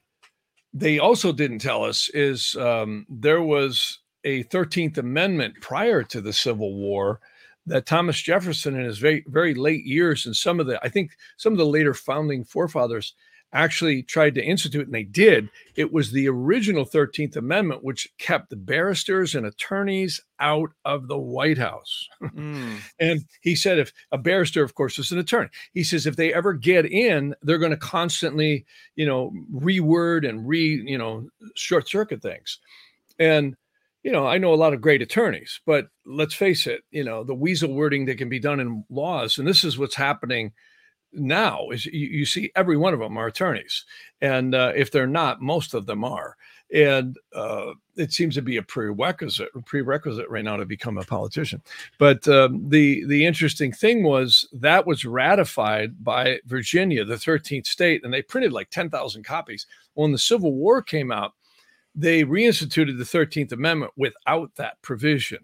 [0.75, 6.33] they also didn't tell us is um, there was a 13th amendment prior to the
[6.33, 7.21] civil war
[7.67, 11.13] that thomas jefferson in his very very late years and some of the i think
[11.37, 13.15] some of the later founding forefathers
[13.53, 18.51] actually tried to institute, and they did, it was the original 13th Amendment, which kept
[18.51, 22.09] the barristers and attorneys out of the White House.
[22.23, 22.79] Mm.
[22.99, 26.33] and he said, if a barrister, of course, is an attorney, he says, if they
[26.33, 28.65] ever get in, they're going to constantly,
[28.97, 32.59] you know, reword and re, you know, short circuit things.
[33.19, 33.57] And
[34.03, 37.23] you know, I know a lot of great attorneys, but let's face it, you know,
[37.23, 40.53] the weasel wording that can be done in laws, and this is what's happening
[41.13, 43.85] now is you, you, see every one of them are attorneys
[44.21, 46.37] and uh, if they're not most of them are.
[46.75, 51.61] And uh, it seems to be a prerequisite prerequisite right now to become a politician.
[51.99, 58.05] But um, the the interesting thing was that was ratified by virginia the 13th state
[58.05, 59.67] and they printed like 10000 copies.
[59.95, 61.35] When the civil war came out
[61.95, 65.41] they reinstituted the 13th Amendment without that provision.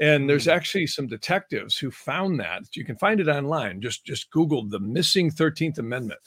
[0.00, 0.52] And there's Mm.
[0.52, 2.74] actually some detectives who found that.
[2.74, 3.80] You can find it online.
[3.82, 6.20] Just just Google the missing 13th Amendment.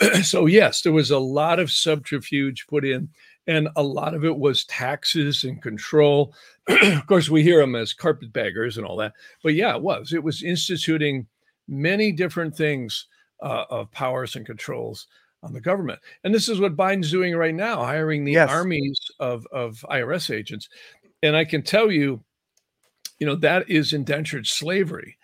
[0.22, 3.08] so yes, there was a lot of subterfuge put in,
[3.46, 6.34] and a lot of it was taxes and control.
[6.68, 9.12] of course, we hear them as carpetbaggers and all that.
[9.42, 10.12] But yeah, it was.
[10.12, 11.26] It was instituting
[11.68, 13.06] many different things
[13.42, 15.06] uh, of powers and controls
[15.42, 16.00] on the government.
[16.24, 18.50] And this is what Biden's doing right now, hiring the Yes.
[18.50, 20.68] armies of, of IRS agents.
[21.22, 22.22] And I can tell you,
[23.20, 25.16] you know, that is indentured slavery.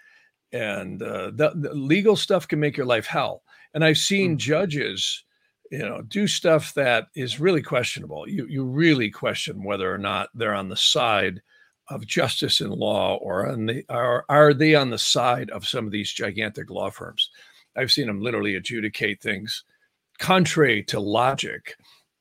[0.52, 3.42] And uh, the, the legal stuff can make your life hell.
[3.74, 4.38] And I've seen Mm.
[4.38, 5.24] judges,
[5.72, 8.28] you know, do stuff that is really questionable.
[8.28, 11.42] You you really question whether or not they're on the side
[11.90, 15.84] of justice and law, or on the are are they on the side of some
[15.86, 17.30] of these gigantic law firms?
[17.76, 19.64] I've seen them literally adjudicate things
[20.18, 21.76] contrary to logic,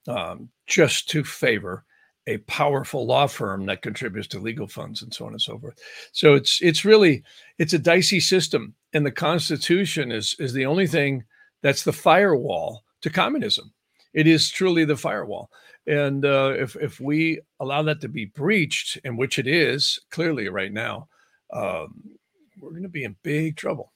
[0.08, 1.85] um, just to favor
[2.26, 5.78] a powerful law firm that contributes to legal funds and so on and so forth.
[6.12, 7.22] So it's it's really
[7.58, 11.24] it's a dicey system, and the Constitution is is the only thing
[11.62, 13.72] that's the firewall to communism.
[14.12, 15.50] It is truly the firewall,
[15.86, 20.48] and uh, if if we allow that to be breached, and which it is clearly
[20.48, 21.08] right now,
[21.52, 22.02] um,
[22.60, 23.92] we're going to be in big trouble.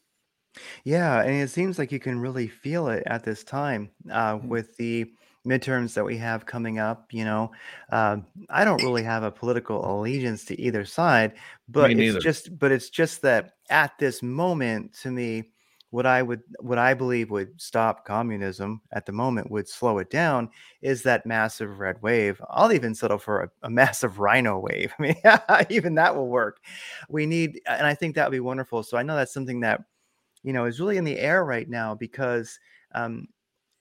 [0.84, 4.48] Yeah, and it seems like you can really feel it at this time uh, Mm.
[4.48, 5.10] with the
[5.46, 7.12] midterms that we have coming up.
[7.12, 7.50] You know,
[7.90, 11.32] um, I don't really have a political allegiance to either side,
[11.68, 15.50] but it's just, but it's just that at this moment, to me,
[15.90, 20.08] what I would, what I believe would stop communism at the moment would slow it
[20.08, 20.48] down
[20.82, 22.40] is that massive red wave.
[22.48, 24.94] I'll even settle for a, a massive RINO wave.
[24.98, 25.16] I mean,
[25.70, 26.60] even that will work.
[27.08, 28.84] We need, and I think that would be wonderful.
[28.84, 29.82] So I know that's something that
[30.42, 32.58] you know, is really in the air right now because
[32.94, 33.28] um,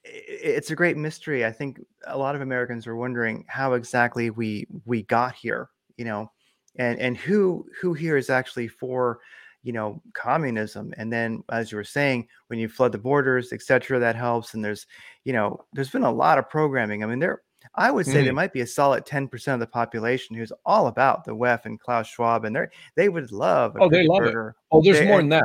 [0.03, 1.45] it's a great mystery.
[1.45, 6.05] I think a lot of Americans are wondering how exactly we we got here, you
[6.05, 6.31] know,
[6.77, 9.19] and and who who here is actually for,
[9.63, 10.93] you know, communism.
[10.97, 14.53] And then, as you were saying, when you flood the borders, etc., that helps.
[14.53, 14.88] And there's,
[15.25, 17.03] you know, there's been a lot of programming.
[17.03, 17.41] I mean, there.
[17.75, 18.35] I would say there Mhm.
[18.35, 22.07] might be a solid 10% of the population who's all about the WEF and Klaus
[22.07, 24.35] Schwab, and they they would love Oh, they love it.
[24.71, 25.43] Oh, there's They- more than that.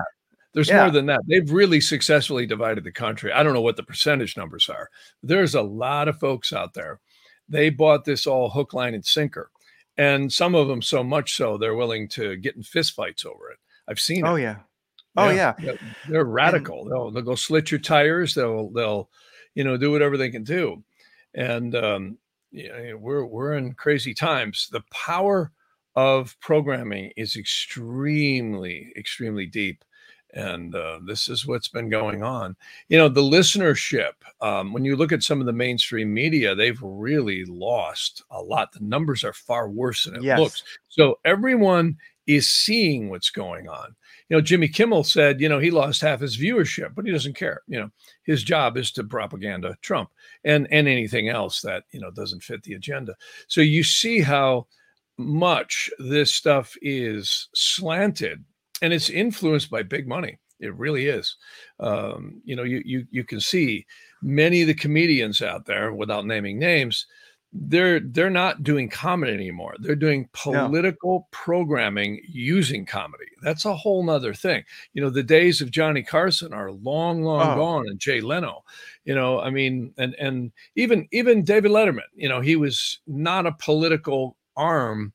[0.55, 0.83] There's Yeah.
[0.83, 1.21] more than that.
[1.27, 3.33] They've really successfully divided the country.
[3.33, 4.89] I don't know what the percentage numbers are.
[5.23, 7.01] There's a lot of folks out there.
[7.49, 9.51] They bought this all hook, line, and sinker.
[9.97, 13.59] And some of them so much so they're willing to get in fistfights over it.
[13.89, 14.29] I've seen it.
[14.29, 14.57] Oh yeah.
[15.17, 15.55] Oh yeah.
[15.61, 16.85] They're, they're radical.
[16.85, 18.35] they'll they'll go slit your tires.
[18.35, 19.11] They'll they'll,
[19.55, 20.83] you know, do whatever they can do.
[21.35, 22.19] And um,
[22.51, 24.69] you know, we're we're in crazy times.
[24.73, 25.53] The power
[25.95, 29.85] of programming is extremely extremely deep,
[30.35, 32.57] and uh, this is what's been going on.
[32.89, 34.13] You know, the listenership.
[34.41, 38.73] Um, when you look at some of the mainstream media, they've really lost a lot.
[38.73, 40.33] The numbers are far worse than it Yes.
[40.33, 40.63] looks.
[40.89, 43.95] So everyone is seeing what's going on
[44.29, 47.37] you know, Jimmy Kimmel said, you know, he lost half his viewership, but he doesn't
[47.37, 47.63] care.
[47.69, 47.91] You know,
[48.25, 50.11] his job is to propaganda Trump
[50.45, 53.15] and and anything else that you know doesn't fit the agenda.
[53.49, 54.67] So you see how
[55.19, 58.45] much this stuff is slanted,
[58.83, 60.39] and it's influenced by big money.
[60.61, 61.37] It really is.
[61.81, 63.87] Um, you know, you you you can see
[64.23, 67.07] many of the comedians out there, without naming names,
[67.53, 74.03] they're they're not doing comedy anymore they're doing political programming using comedy that's a whole
[74.03, 77.55] nother thing you know the days of johnny carson are long long Oh.
[77.55, 78.65] gone and jay leno
[79.05, 83.47] you know i mean and and even even david letterman you know he was not
[83.47, 85.13] a political arm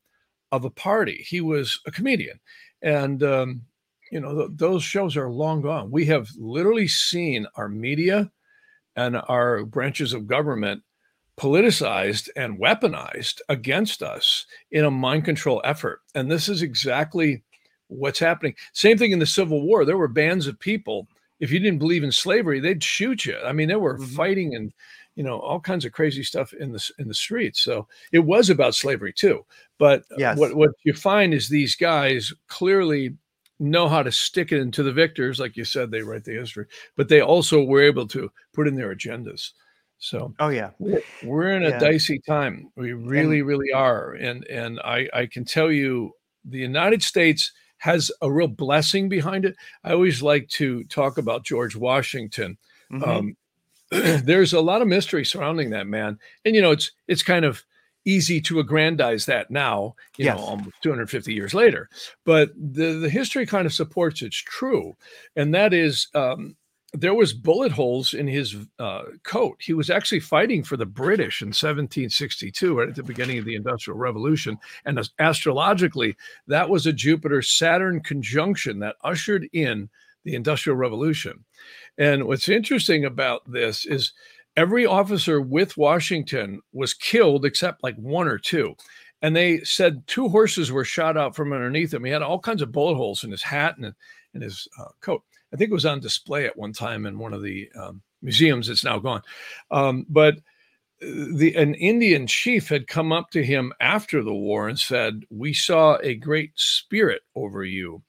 [0.53, 2.39] of a party he was a comedian
[2.81, 3.61] and um
[4.11, 8.31] you know th- those shows are long gone we have literally seen our media
[8.95, 10.81] and our branches of government
[11.39, 16.01] politicized and weaponized against us in a mind control effort.
[16.13, 17.43] And this is exactly
[17.87, 18.55] what's happening.
[18.73, 19.85] Same thing in the Civil War.
[19.85, 21.07] There were bands of people.
[21.39, 23.37] If you didn't believe in slavery, they'd shoot you.
[23.45, 24.15] I mean, they were Mhm.
[24.15, 24.73] fighting and
[25.19, 27.59] you know all kinds of crazy stuff in the in the streets.
[27.61, 29.45] So it was about slavery too.
[29.77, 30.37] But uh, Yes.
[30.39, 33.17] what what you find is these guys clearly
[33.59, 36.65] know how to stick it into the victors, like you said, they write the history,
[36.95, 39.51] but they also were able to put in their agendas.
[39.97, 40.71] So Oh yeah.
[41.21, 41.79] we're, in a Yeah.
[41.79, 42.71] dicey time.
[42.77, 44.13] We really, really are.
[44.13, 46.13] And and I I can tell you,
[46.45, 49.55] the United States has a real blessing behind it.
[49.83, 52.57] I always like to talk about George Washington.
[52.91, 53.03] Mhm.
[53.07, 53.35] Um,
[54.23, 57.63] there's a lot of mystery surrounding that man, and you know it's it's kind of
[58.05, 60.37] easy to aggrandize that now, you Yes.
[60.37, 61.89] know, almost 250 years later.
[62.25, 64.95] But the the history kind of supports it's true,
[65.35, 66.55] and that is um,
[66.93, 69.57] there was bullet holes in his uh, coat.
[69.59, 73.55] He was actually fighting for the British in 1762, right at the beginning of the
[73.55, 74.57] Industrial Revolution.
[74.85, 76.15] And astrologically,
[76.47, 79.89] that was a Jupiter Saturn conjunction that ushered in
[80.23, 81.45] the Industrial Revolution.
[81.99, 84.13] And what's interesting about this is
[84.55, 88.73] every officer with Washington was killed except like one or two.
[89.21, 92.05] And they said two horses were shot out from underneath him.
[92.05, 93.93] He had all kinds of bullet holes in his hat and
[94.33, 95.21] in his uh, coat.
[95.53, 98.69] I think it was on display at one time in one of the um, museums.
[98.69, 99.21] It's now gone.
[99.69, 100.35] Um, but
[101.01, 105.23] uh, the an Indian chief had come up to him after the war and said,
[105.29, 108.03] "We saw a great spirit over you,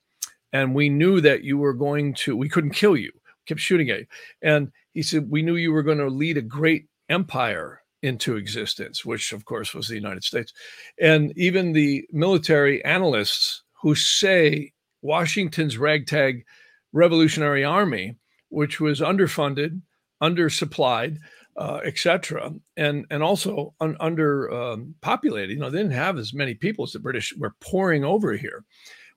[0.53, 2.37] and we knew that you were going to.
[2.37, 3.11] We couldn't kill you.
[3.51, 4.07] Kept shooting at you."
[4.43, 9.05] And he said, "We knew you were going to lead a great empire." into existence,
[9.05, 10.53] which of course was the United States.
[10.99, 16.45] And even the military analysts who say Washington's ragtag
[16.93, 18.17] Revolutionary Army,
[18.49, 19.81] which was underfunded,
[20.23, 21.19] undersupplied,
[21.57, 24.95] uh, etc., and and also un, under um.
[25.05, 28.65] You know, they didn't have as many people as the British were pouring over here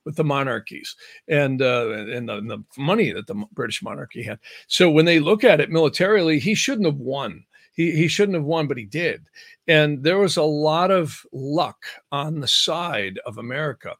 [0.05, 0.95] with the monarchies
[1.27, 4.39] and uh, and, the, and the money that the British monarchy had.
[4.67, 7.45] So when they look at it militarily, he shouldn't have won.
[7.73, 9.25] He, he shouldn't have won, but he did.
[9.67, 13.95] And there was a lot of luck on the side of America.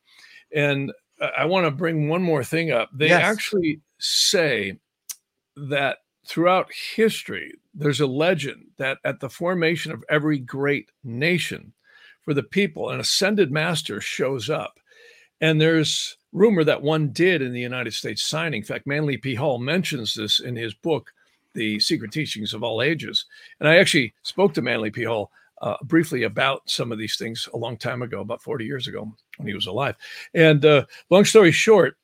[0.54, 0.92] And
[1.38, 2.90] I want to bring one more thing up.
[2.94, 3.22] They yes.
[3.24, 4.78] actually say
[5.56, 11.74] that throughout history, there's a legend that at the formation of every great nation,
[12.22, 14.80] for the people, an ascended master shows up.
[15.44, 18.62] And there's rumor that one did in the United States signing.
[18.62, 19.36] In fact, Manly P.
[19.36, 21.12] Hall mentions this in his book,
[21.54, 23.26] The Secret Teachings of All Ages.
[23.60, 25.04] And I actually spoke to Manly P.
[25.04, 28.88] Hall uh, briefly about some of these things a long time ago, about 40 years
[28.88, 29.98] ago when he was alive.
[30.34, 31.98] And uh, long story short,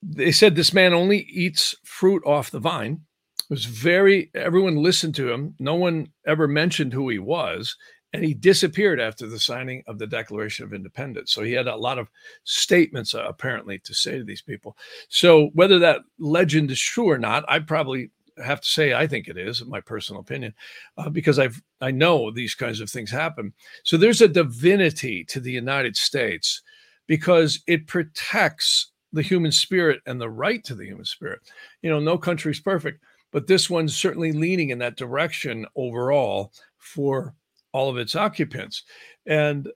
[0.00, 3.00] they said this man only eats fruit off the vine.
[3.40, 5.56] It was very, everyone listened to him.
[5.58, 7.76] No one ever mentioned who he was.
[8.12, 11.32] And he disappeared after the signing of the Declaration of Independence.
[11.32, 12.08] So he had a lot of
[12.44, 14.76] statements, uh, apparently, to say to these people.
[15.08, 18.10] So whether that legend is true or not, I probably
[18.44, 20.54] have to say I think it is, my personal opinion,
[20.98, 23.52] uh, because I've I know these kinds of things happen.
[23.84, 26.62] So there's a divinity to the United States
[27.06, 31.40] because it protects the human spirit and the right to the human spirit.
[31.82, 36.52] You know, no country is perfect, but this one's certainly leaning in that direction overall
[36.78, 37.34] for
[37.76, 38.82] all of its occupants.
[39.26, 39.68] And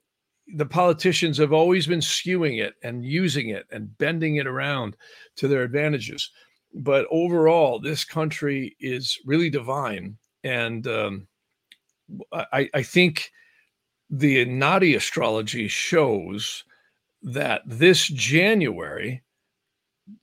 [0.54, 4.96] the politicians have always been skewing it and using it and bending it around
[5.36, 6.30] to their advantages
[6.72, 11.26] but overall, this country is really divine, and um,
[12.32, 13.32] I, I think
[14.08, 16.64] the Nadi astrology shows
[17.22, 19.22] that this January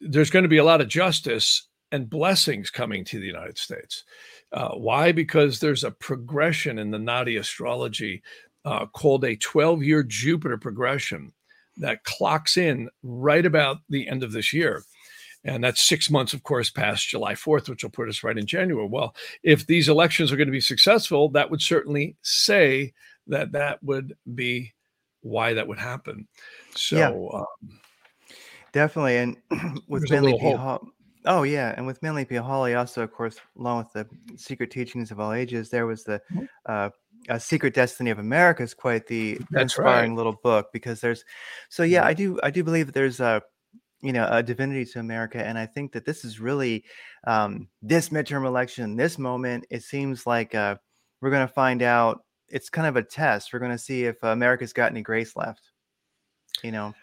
[0.01, 4.03] there's going to be a lot of justice and blessings coming to the United States.
[4.51, 5.11] Uh, why?
[5.11, 8.21] Because there's a progression in the Nadi astrology
[8.65, 11.33] uh, called a 12 year Jupiter progression
[11.77, 14.83] that clocks in right about the end of this year.
[15.43, 18.45] And that's six months, of course, past July 4th, which will put us right in
[18.45, 18.87] January.
[18.87, 22.93] Well, if these elections are going to be successful, that would certainly say
[23.27, 24.73] that that would be
[25.21, 26.27] why that would happen.
[26.75, 27.39] So, yeah.
[27.39, 27.79] um,
[28.73, 29.17] definitely.
[29.17, 29.37] And
[29.87, 30.51] with Manly P.
[30.51, 30.89] Hall,
[31.27, 31.73] oh, yeah.
[31.77, 32.35] And with Manly P.
[32.35, 36.21] Hall, also, of course, along with the secret teachings of all ages, there was the
[36.31, 36.45] mm-hmm.
[36.65, 36.89] uh,
[37.29, 40.17] a secret destiny of america is quite the That's inspiring right.
[40.17, 41.23] little book because there's
[41.69, 43.41] so yeah i do i do believe that there's a
[44.01, 46.85] you know a divinity to america and i think that this is really
[47.25, 50.75] um, this midterm election this moment it seems like uh,
[51.21, 54.21] we're going to find out it's kind of a test we're going to see if
[54.23, 55.71] america's got any grace left
[56.63, 56.93] you know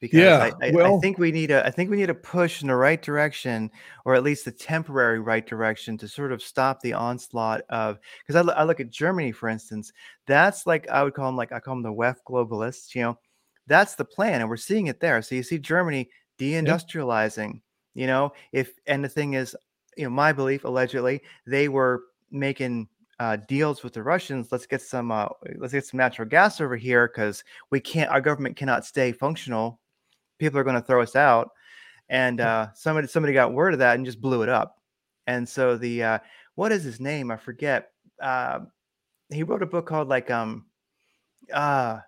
[0.00, 2.14] because yeah, I, I, well, I, think we need a I think we need a
[2.14, 3.70] push in the right direction,
[4.04, 7.98] or at least the temporary right direction, to sort of stop the onslaught of.
[8.26, 9.92] Because I, I look at Germany, for instance,
[10.26, 12.94] that's like I would call them like I call them the WEF globalists.
[12.94, 13.18] You know,
[13.66, 15.22] that's the plan, and we're seeing it there.
[15.22, 17.60] So you see Germany deindustrializing.
[17.94, 19.56] You know, if and the thing is,
[19.96, 22.88] you know, my belief allegedly they were making
[23.20, 24.48] uh, deals with the Russians.
[24.50, 28.10] Let's get some uh, let's get some natural gas over here because we can't.
[28.10, 29.80] Our government cannot stay functional.
[30.38, 31.50] People are going to throw us out.
[32.08, 34.76] And uh, somebody somebody got word of that and just blew it up.
[35.26, 36.18] And so the uh,
[36.54, 37.30] what is his name?
[37.30, 37.90] I forget.
[38.20, 38.60] Uh,
[39.30, 40.66] he wrote a book called like um
[41.52, 42.00] uh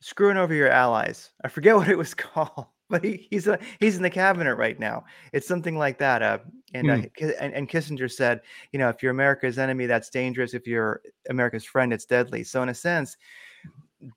[0.00, 1.30] screwing over your allies.
[1.44, 4.78] I forget what it was called but he, he's a, he's in the cabinet right
[4.78, 5.04] now.
[5.32, 6.22] It's something like that.
[6.22, 6.38] Uh,
[6.74, 7.30] and, uh, hmm.
[7.40, 10.52] and and Kissinger said, you know, if you're America's enemy, that's dangerous.
[10.52, 12.44] If you're America's friend, it's deadly.
[12.44, 13.16] So in a sense,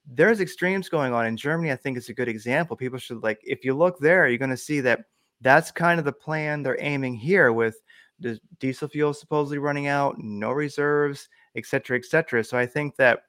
[0.08, 1.72] there's extremes going on in Germany.
[1.72, 2.76] I think it's a good example.
[2.76, 5.02] People should like, if you look there, you're going to see that
[5.42, 7.76] that's kind of the plan they're aiming here with
[8.20, 12.44] the diesel fuel supposedly running out, no reserves, et cetera, et cetera.
[12.44, 13.20] So I think that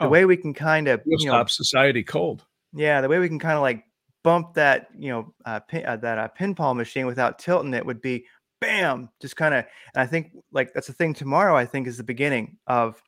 [0.00, 0.08] the Oh.
[0.08, 2.46] way we can kind of you know stop society cold.
[2.72, 3.84] yeah, the way we can kind of like
[4.24, 8.00] bump that, you know, uh, pin, uh, that uh, pinball machine without tilting it would
[8.00, 8.24] be
[8.60, 9.64] bam, just kind of.
[9.94, 13.02] And I think like that's the thing tomorrow, I think is the beginning of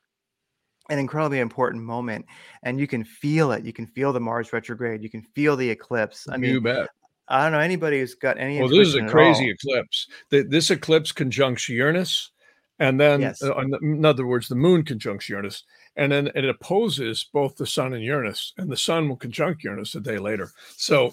[0.90, 2.26] an incredibly important moment.
[2.62, 3.64] And you can feel it.
[3.64, 5.02] You can feel the Mars retrograde.
[5.02, 6.26] You can feel the eclipse.
[6.30, 6.88] I mean you bet.
[7.28, 8.58] I don't know anybody who's got any.
[8.58, 10.08] Well, this is a crazy eclipse.
[10.30, 12.30] This eclipse conjuncts Uranus,
[12.78, 13.42] and then, Yes.
[13.42, 15.64] uh, in in other words, the moon conjuncts Uranus,
[15.96, 19.94] and then it opposes both the sun and Uranus, and the sun will conjunct Uranus
[19.94, 20.50] a day later.
[20.76, 21.12] So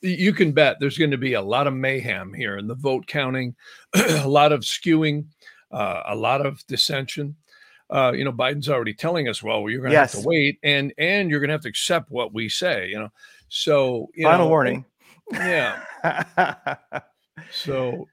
[0.00, 3.06] you can bet there's going to be a lot of mayhem here in the vote
[3.06, 3.56] counting,
[3.94, 5.26] a lot of skewing,
[5.72, 7.36] uh, a lot of dissension.
[7.90, 10.92] Uh, you know, Biden's already telling us, well, you're going to have to wait, and
[10.98, 12.88] and you're going to have to accept what we say.
[12.88, 13.12] You know,
[13.48, 14.84] so you Final know, warning.
[15.32, 15.82] Yeah.
[17.50, 18.08] So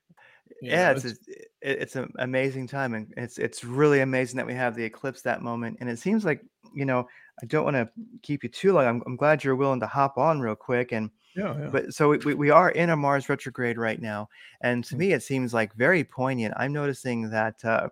[0.62, 1.16] yeah, know, it's a,
[1.62, 5.42] it's an amazing time, and it's it's really amazing that we have the eclipse that
[5.42, 5.78] moment.
[5.80, 6.42] And it seems like
[6.74, 7.08] you know
[7.42, 7.90] I don't want to
[8.22, 8.86] keep you too long.
[8.86, 10.92] I'm, I'm glad you're willing to hop on real quick.
[10.92, 11.70] And yeah, yeah.
[11.72, 14.30] but so we, we- are in a Mars retrograde right now,
[14.62, 15.00] and to Mm.
[15.00, 16.54] me it seems like very poignant.
[16.58, 17.64] I'm noticing that.
[17.64, 17.90] Uh,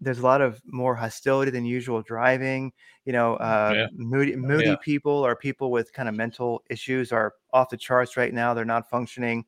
[0.00, 2.72] there's a lot of more hostility than usual driving.
[3.04, 3.86] You know, uh, Mm, yeah.
[3.92, 4.76] moody, moody yeah.
[4.82, 8.54] people or people with kind of mental issues are off the charts right now.
[8.54, 9.44] They're not functioning.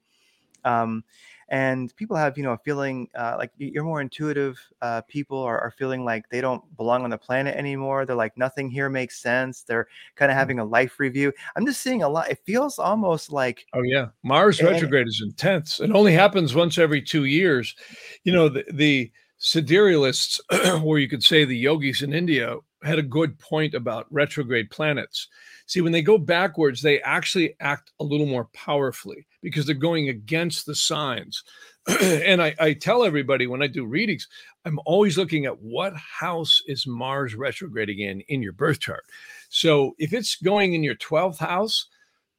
[0.65, 1.05] Um,
[1.49, 4.57] and people have, you know, a feeling uh, like you're more intuitive.
[4.83, 8.07] Uh, people are, are feeling like they don't belong on the planet anymore.
[8.07, 9.63] They're like nothing here makes sense.
[9.63, 10.39] They're kind of Mm.
[10.39, 11.33] having a life review.
[11.57, 12.31] I'm just seeing a lot.
[12.31, 15.81] It feels almost like Oh yeah, Mars And- retrograde is intense.
[15.81, 17.75] It only happens once every two years.
[18.23, 19.11] You know, the, the
[19.41, 20.41] siderealists,
[20.85, 25.29] or you could say the yogis in India, had a good point about retrograde planets.
[25.67, 30.09] See, when they go backwards, they actually act a little more powerfully because they're going
[30.09, 31.45] against the signs.
[32.03, 34.27] and I, I tell everybody when I do readings,
[34.65, 39.05] I'm always looking at what house is Mars retrograding in in your birth chart.
[39.49, 41.87] So if it's going in your 12th house,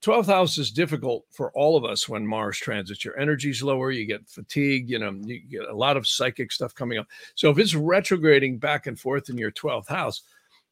[0.02, 3.06] 12th house is difficult for all of us when Mars transits.
[3.06, 6.74] Your energy's lower, you get fatigue, you know, you get a lot of psychic stuff
[6.74, 7.08] coming up.
[7.36, 10.24] So if it's retrograding back and forth in your 12th house,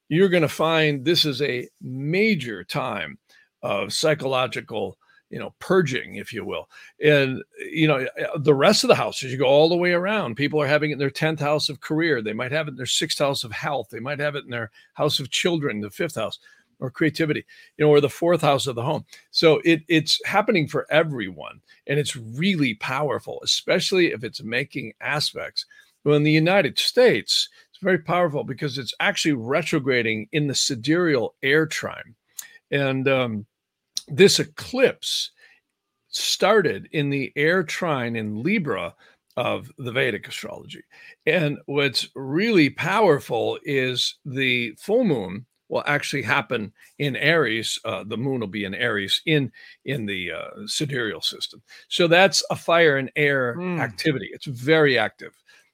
[0.08, 3.20] you're going to find this is a major time
[3.62, 4.98] of psychological,
[5.30, 6.68] you know, purging, if you will.
[7.04, 9.92] And, you know, eh, eh, the rest of the houses, you go all the way
[9.92, 10.38] around.
[10.38, 12.24] People are having it in their 10th house of career.
[12.24, 13.90] They might have it in their sixth house of health.
[13.92, 16.40] They might have it in their house of children, the fifth house
[16.80, 17.46] or creativity,
[17.78, 19.06] you know, or the fourth house of the home.
[19.32, 25.66] So it it's happening for everyone, and it's really powerful, especially if it's making aspects.
[26.04, 31.36] Well, in the United States, it's very powerful because it's actually retrograding in the sidereal
[31.44, 32.16] air trine,
[32.72, 33.46] and um,
[34.08, 35.32] this eclipse
[36.10, 38.96] started in the air trine in Libra
[39.38, 40.84] of the Vedic astrology.
[41.26, 47.80] And what's really powerful is the full moon will actually happen in Aries.
[47.86, 49.52] Uh, the moon will be in Aries in
[49.86, 51.62] in the uh, sidereal system.
[51.88, 53.80] So that's a fire and air Mm.
[53.80, 54.30] activity.
[54.34, 55.34] It's very active.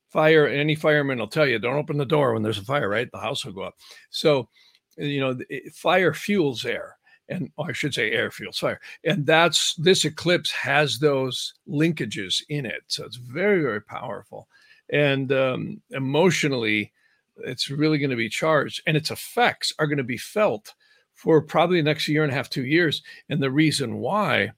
[0.09, 0.47] Fire.
[0.47, 2.89] Any fireman will tell you, don't open the door when there's a fire.
[2.89, 3.75] Right, the house will go up.
[4.09, 4.49] So,
[4.97, 5.37] you know,
[5.73, 6.97] fire fuels air.
[7.27, 12.43] And or I should say, air fuels fire, and that's this eclipse has those linkages
[12.49, 14.47] in it, so it's very, very powerful,
[14.91, 16.93] and um, emotionally,
[17.37, 20.73] it's really going to be charged and its effects are going to be felt
[21.13, 24.51] for probably the next year and a half two years and the reason why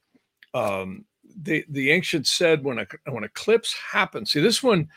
[0.53, 1.05] um,
[1.41, 4.87] the the ancients said when a when eclipse happens see this one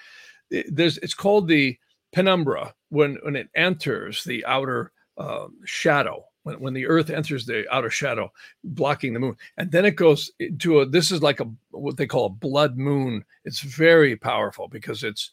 [0.50, 1.76] there's it's called the
[2.12, 7.66] penumbra when when it enters the outer um, shadow when, when the earth enters the
[7.74, 8.30] outer shadow
[8.64, 11.50] blocking the moon and then it goes into a this is like a
[11.80, 13.24] what they call a blood moon.
[13.44, 15.30] It's very powerful because it's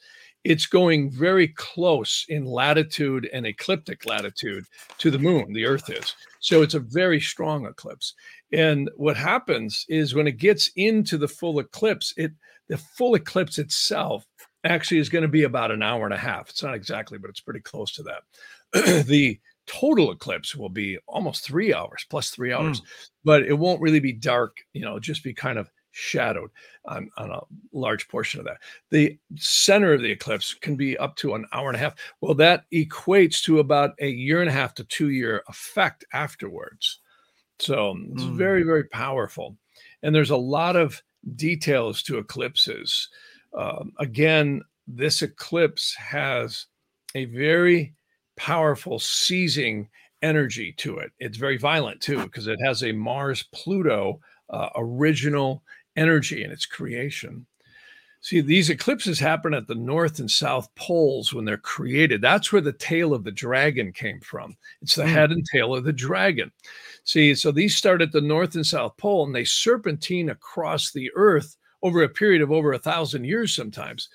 [0.47, 4.63] it's going very close in latitude and ecliptic latitude
[4.97, 6.15] to the moon the earth is.
[6.39, 8.13] So it's a very strong eclipse.
[8.53, 12.31] And what happens is when it gets into the full eclipse it
[12.69, 14.25] the full eclipse itself
[14.63, 16.49] actually is going to be about an hour and a half.
[16.49, 19.05] It's not exactly but it's pretty close to that.
[19.05, 22.79] The total eclipse will be almost three hours plus three hours.
[22.79, 22.85] Hmm.
[23.25, 26.51] But it won't really be dark you know just be kind of shadowed
[26.85, 27.39] on, on a
[27.73, 28.57] large portion of that.
[28.91, 31.95] The center of the eclipse can be up to an hour and a half.
[32.21, 36.99] Well that equates to about a year and a half to two year effect afterwards.
[37.59, 38.37] So it's Mm.
[38.37, 39.57] very very powerful.
[40.03, 41.01] And there's a lot of
[41.35, 43.09] details to eclipses.
[43.53, 46.67] Um, again this eclipse has
[47.15, 47.93] a very
[48.37, 49.89] powerful seizing
[50.21, 51.11] energy to it.
[51.19, 54.19] It's very violent too because it has a mars pluto
[54.49, 55.61] uh, original
[55.97, 57.45] energy in its creation
[58.21, 62.21] See, these eclipses happen at the north and south poles when they're created.
[62.21, 64.57] That's where the tail of the dragon came from.
[64.81, 65.09] It's the mm.
[65.09, 66.51] head and tail of the dragon.
[67.03, 71.11] See, so these start at the north and south pole and they serpentine across the
[71.15, 74.09] earth over a period of over a thousand years sometimes.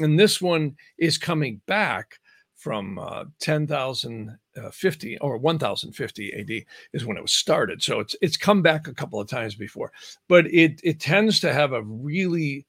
[0.00, 2.19] And this one is coming back
[2.60, 7.82] from uh, 10,050 uh, or 1050 AD is when it was started.
[7.82, 9.92] So it's it's come back a couple of times before,
[10.28, 12.66] but it it tends to have a really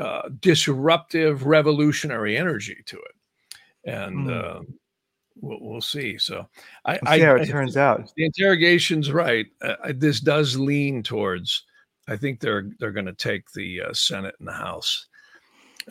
[0.00, 4.30] uh, disruptive, revolutionary energy to it, and mm.
[4.30, 4.60] uh,
[5.40, 6.16] we'll, we'll, see.
[6.16, 6.46] So,
[6.84, 9.46] I, I yeah, it turns out the interrogation's right.
[9.60, 11.64] Uh, this does lean towards.
[12.06, 15.06] I think they're they're going to take the uh, Senate and the House.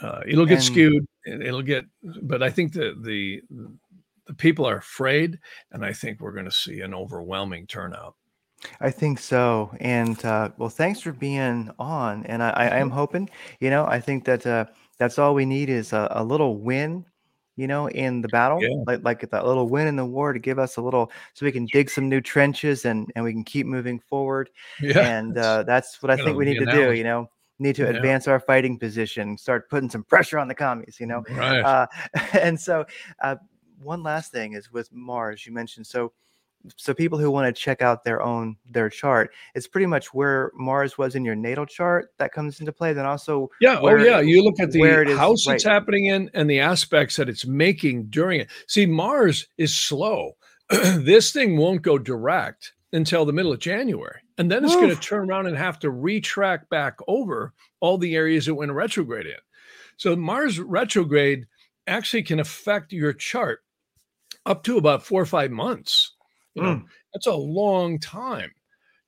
[0.01, 1.05] Uh, it'll get and, skewed.
[1.25, 1.85] It'll get,
[2.21, 3.41] but I think the the
[4.27, 5.39] the people are afraid,
[5.71, 8.15] and I think we're going to see an overwhelming turnout.
[8.79, 9.75] I think so.
[9.79, 12.25] And uh, well, thanks for being on.
[12.25, 14.65] And I, I am hoping, you know, I think that uh,
[14.97, 17.05] that's all we need is a, a little win,
[17.55, 18.69] you know, in the battle, yeah.
[18.87, 21.51] like like that little win in the war to give us a little, so we
[21.51, 24.49] can dig some new trenches and and we can keep moving forward.
[24.81, 26.93] Yeah, and uh, that's what I think we need to do.
[26.93, 27.29] You know,
[27.63, 27.89] need to yeah.
[27.89, 30.97] advance our fighting position, start putting some pressure on the commies.
[30.99, 31.61] You know, right.
[31.61, 31.87] Uh,
[32.33, 32.85] and so
[33.21, 33.35] uh,
[33.81, 35.45] one last thing is with Mars.
[35.45, 36.13] You mentioned so
[36.77, 40.51] so people who want to check out their own their chart it's pretty much where
[40.55, 44.19] mars was in your natal chart that comes into play then also yeah oh yeah
[44.19, 45.55] you look at the where it is, house right.
[45.55, 50.31] it's happening in and the aspects that it's making during it see mars is slow
[50.69, 54.95] this thing won't go direct until the middle of january and then it's going to
[54.95, 59.33] turn around and have to retrack back over all the areas it went retrograde in
[59.97, 61.45] so mars retrograde
[61.87, 63.61] actually can affect your chart
[64.45, 66.13] up to about four or five months
[66.55, 66.83] you know, mm.
[67.13, 68.51] that's a long time,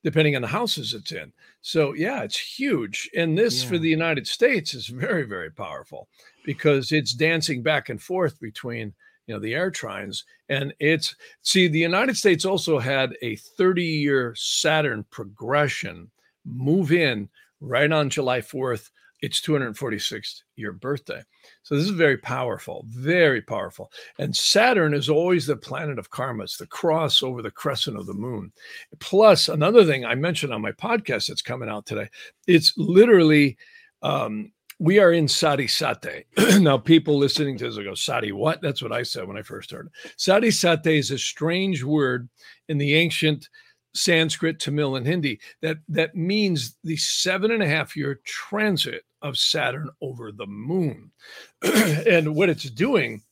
[0.02, 1.32] depending on the houses it's in.
[1.62, 3.08] So yeah, it's huge.
[3.16, 3.68] And this yeah.
[3.68, 6.08] for the United States is very, very powerful
[6.44, 8.94] because it's dancing back and forth between
[9.26, 13.82] you know the air trines and it's see the united states also had a 30
[13.82, 16.10] year saturn progression
[16.44, 17.28] move in
[17.60, 21.22] right on july 4th its 246th year birthday.
[21.62, 23.90] So this is very powerful, very powerful.
[24.18, 26.44] And Saturn is always the planet of karma.
[26.44, 28.52] It's the cross over the crescent of the moon.
[29.00, 32.08] Plus, another thing I mentioned on my podcast that's coming out today,
[32.46, 33.56] it's literally
[34.02, 36.24] um, we are in Sade Sati.
[36.60, 38.60] now, people listening to this will go, Sadi what?
[38.60, 40.12] That's what I said when I first heard it.
[40.16, 42.28] Sade Sati is a strange word
[42.68, 43.48] in the ancient
[43.94, 45.40] Sanskrit, Tamil, and Hindi.
[45.62, 51.10] That that means the seven and a half year transit of Saturn over the moon.
[51.62, 53.22] and what it's doing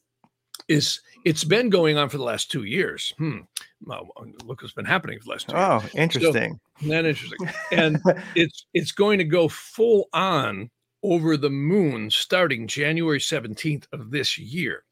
[0.69, 3.13] is it's been going on for the last two years.
[3.19, 3.41] Hmm.
[3.83, 4.09] Well,
[4.45, 5.91] look what's been happening for the last two oh, years.
[5.95, 6.61] Oh, interesting.
[6.81, 7.49] So, that interesting.
[7.73, 8.01] And
[8.35, 10.71] it's it's going to go full on
[11.05, 14.83] over the moon starting January 17th of this year.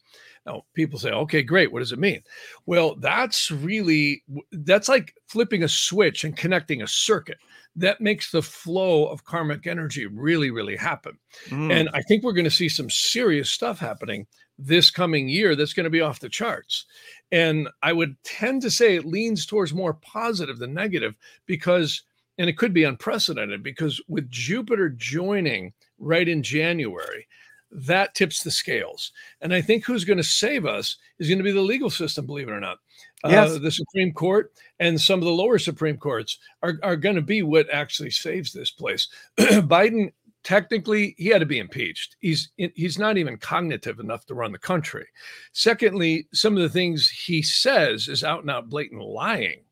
[0.44, 1.72] Now, people say, okay, great.
[1.72, 2.22] What does it mean?
[2.66, 7.38] Well, that's really, that's like flipping a switch and connecting a circuit.
[7.76, 11.18] That makes the flow of karmic energy really, really happen.
[11.48, 11.72] Mm.
[11.72, 14.26] And I think we're going to see some serious stuff happening
[14.58, 16.84] this coming year that's going to be off the charts.
[17.30, 21.14] And I would tend to say it leans towards more positive than negative
[21.46, 22.02] because,
[22.36, 25.72] and it could be unprecedented because with Jupiter joining
[26.02, 27.26] right in January,
[27.70, 29.12] that tips the scales.
[29.40, 32.26] And I think who's going to save us is going to be the legal system,
[32.26, 32.78] believe it or not.
[33.24, 33.50] Uh, yes.
[33.52, 37.22] Uh, the Supreme Court and some of the lower Supreme Courts are, are going to
[37.22, 39.08] be what actually saves this place.
[39.38, 42.16] Biden, technically, he had to be impeached.
[42.20, 45.06] He's he's not even cognitive enough to run the country.
[45.52, 49.62] Secondly, some of the things he says is out and out blatant lying.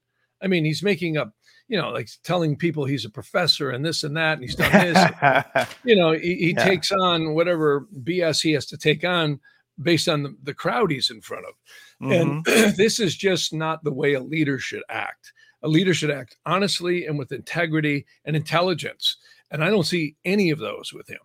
[0.42, 1.34] I mean, he's making up
[1.70, 4.72] you know, like telling people he's a professor and this and that, and he's done
[4.72, 5.68] this.
[5.84, 6.64] you know, he, he yeah.
[6.64, 9.38] takes on whatever BS he has to take on
[9.80, 11.54] based on the, the crowd he's in front of.
[12.02, 12.50] Mm-hmm.
[12.50, 15.32] And this is just not the way a leader should act.
[15.62, 19.16] A leader should act honestly and with integrity and intelligence.
[19.52, 21.20] And I don't see any of those with him.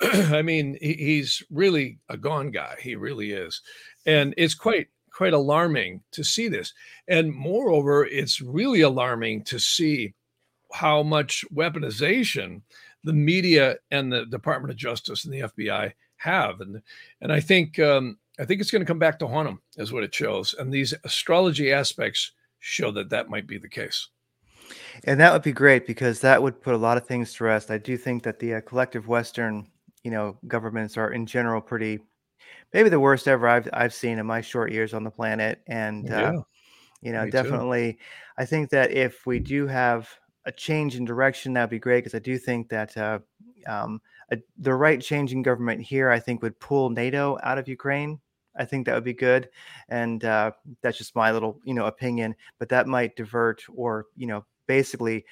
[0.34, 2.76] I mean, he, he's really a gone guy.
[2.82, 3.62] He really is.
[4.04, 4.88] And it's quite
[5.18, 6.72] quite alarming to see this.
[7.08, 10.14] And moreover, it's really alarming to see
[10.72, 12.62] how much weaponization
[13.02, 16.60] the media and the Department of Justice and the FBI have.
[16.60, 16.80] And
[17.20, 19.92] and I think um, I think it's going to come back to haunt them, is
[19.92, 20.54] what it shows.
[20.56, 24.06] And these astrology aspects show that that might be the case.
[25.02, 27.72] And that would be great because that would put a lot of things to rest.
[27.72, 29.66] I do think that the uh, collective Western,
[30.04, 31.98] you know, governments are in general pretty
[32.72, 35.60] maybe the worst ever I've I've seen in my short years on the planet.
[35.66, 36.42] And uh, yeah, uh,
[37.02, 37.98] you know, definitely, too.
[38.38, 40.08] I think that if we do have
[40.46, 43.18] a change in direction, that'd be great because I do think that uh,
[43.66, 48.20] um, a, the right changing government here, I think, would pull NATO out of Ukraine.
[48.56, 49.48] I think that would be good,
[49.88, 50.50] and uh,
[50.82, 52.34] that's just my little, you know, opinion.
[52.58, 55.24] But that might divert, or you know, basically,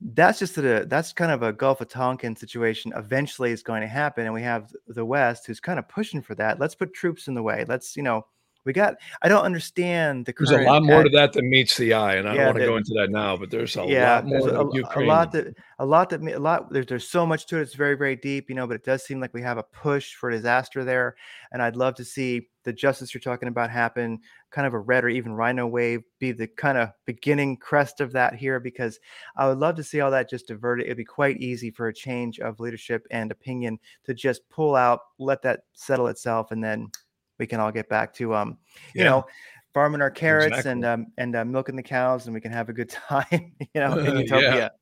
[0.00, 2.92] that's just a that's kind of a Gulf of Tonkin situation.
[2.96, 6.34] Eventually, is going to happen, and we have the West who's kind of pushing for
[6.34, 6.60] that.
[6.60, 7.64] Let's put troops in the way.
[7.66, 8.26] Let's, you know,
[8.66, 8.96] we got.
[9.22, 10.34] I don't understand the.
[10.36, 12.58] There's a lot more to that than meets the eye, and I yeah, don't want
[12.58, 13.36] to go into that now.
[13.36, 14.48] But there's a yeah, lot more.
[14.48, 16.72] A, a, lot that a lot that a lot.
[16.72, 17.62] There's there's so much to it.
[17.62, 18.66] It's very very deep, you know.
[18.66, 21.14] But it does seem like we have a push for disaster there,
[21.52, 24.18] and I'd love to see the justice you're talking about happen.
[24.50, 28.10] Kind of a red or even RINO wave be the kind of beginning crest of
[28.12, 28.98] that here, because
[29.36, 30.86] I would love to see all that just diverted.
[30.86, 35.00] It'd be quite easy for a change of leadership and opinion to just pull out,
[35.18, 36.88] let that settle itself, and then
[37.38, 38.58] we can all get back to um,
[38.94, 39.10] you yeah.
[39.10, 39.26] know,
[39.74, 40.72] farming our carrots exactly.
[40.72, 43.80] and um and uh, milking the cows, and we can have a good time, you
[43.80, 44.72] know, in utopia.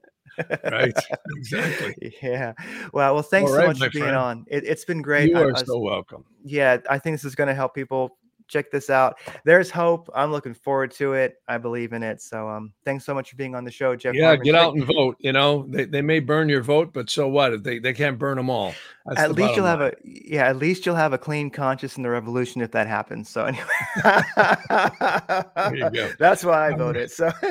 [0.72, 0.96] right
[1.36, 2.52] exactly yeah
[2.92, 4.16] well well thanks so much for being friend.
[4.16, 7.14] on it, has been great you are I, I was, so welcome yeah i think
[7.14, 8.16] this is going to help people
[8.48, 9.18] check this out.
[9.44, 10.10] There's hope.
[10.14, 11.36] I'm looking forward to it.
[11.48, 12.20] I believe in it.
[12.20, 14.14] So um thanks so much for being on the show, Jeff.
[14.14, 15.16] Yeah, get out and vote.
[15.18, 17.64] You know, they, they may burn your vote, but so what?
[17.64, 18.74] They they can't burn them all.
[19.06, 19.80] That's at least you'll line.
[19.80, 22.86] have a yeah, at least you'll have a clean conscience in the revolution if that
[22.86, 23.28] happens.
[23.28, 23.64] So anyway.
[26.18, 27.10] That's why I voted.
[27.10, 27.30] So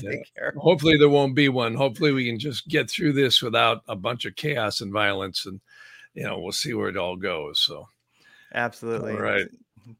[0.00, 0.54] take care.
[0.56, 1.74] Hopefully there won't be one.
[1.74, 5.60] Hopefully we can just get through this without a bunch of chaos and violence and
[6.14, 7.60] you know, we'll see where it all goes.
[7.60, 7.88] So
[8.54, 9.12] Absolutely.
[9.12, 9.46] All right.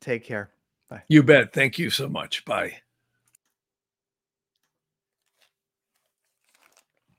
[0.00, 0.50] Take care.
[0.88, 1.02] Bye.
[1.08, 1.52] You bet.
[1.52, 2.44] Thank you so much.
[2.44, 2.82] Bye.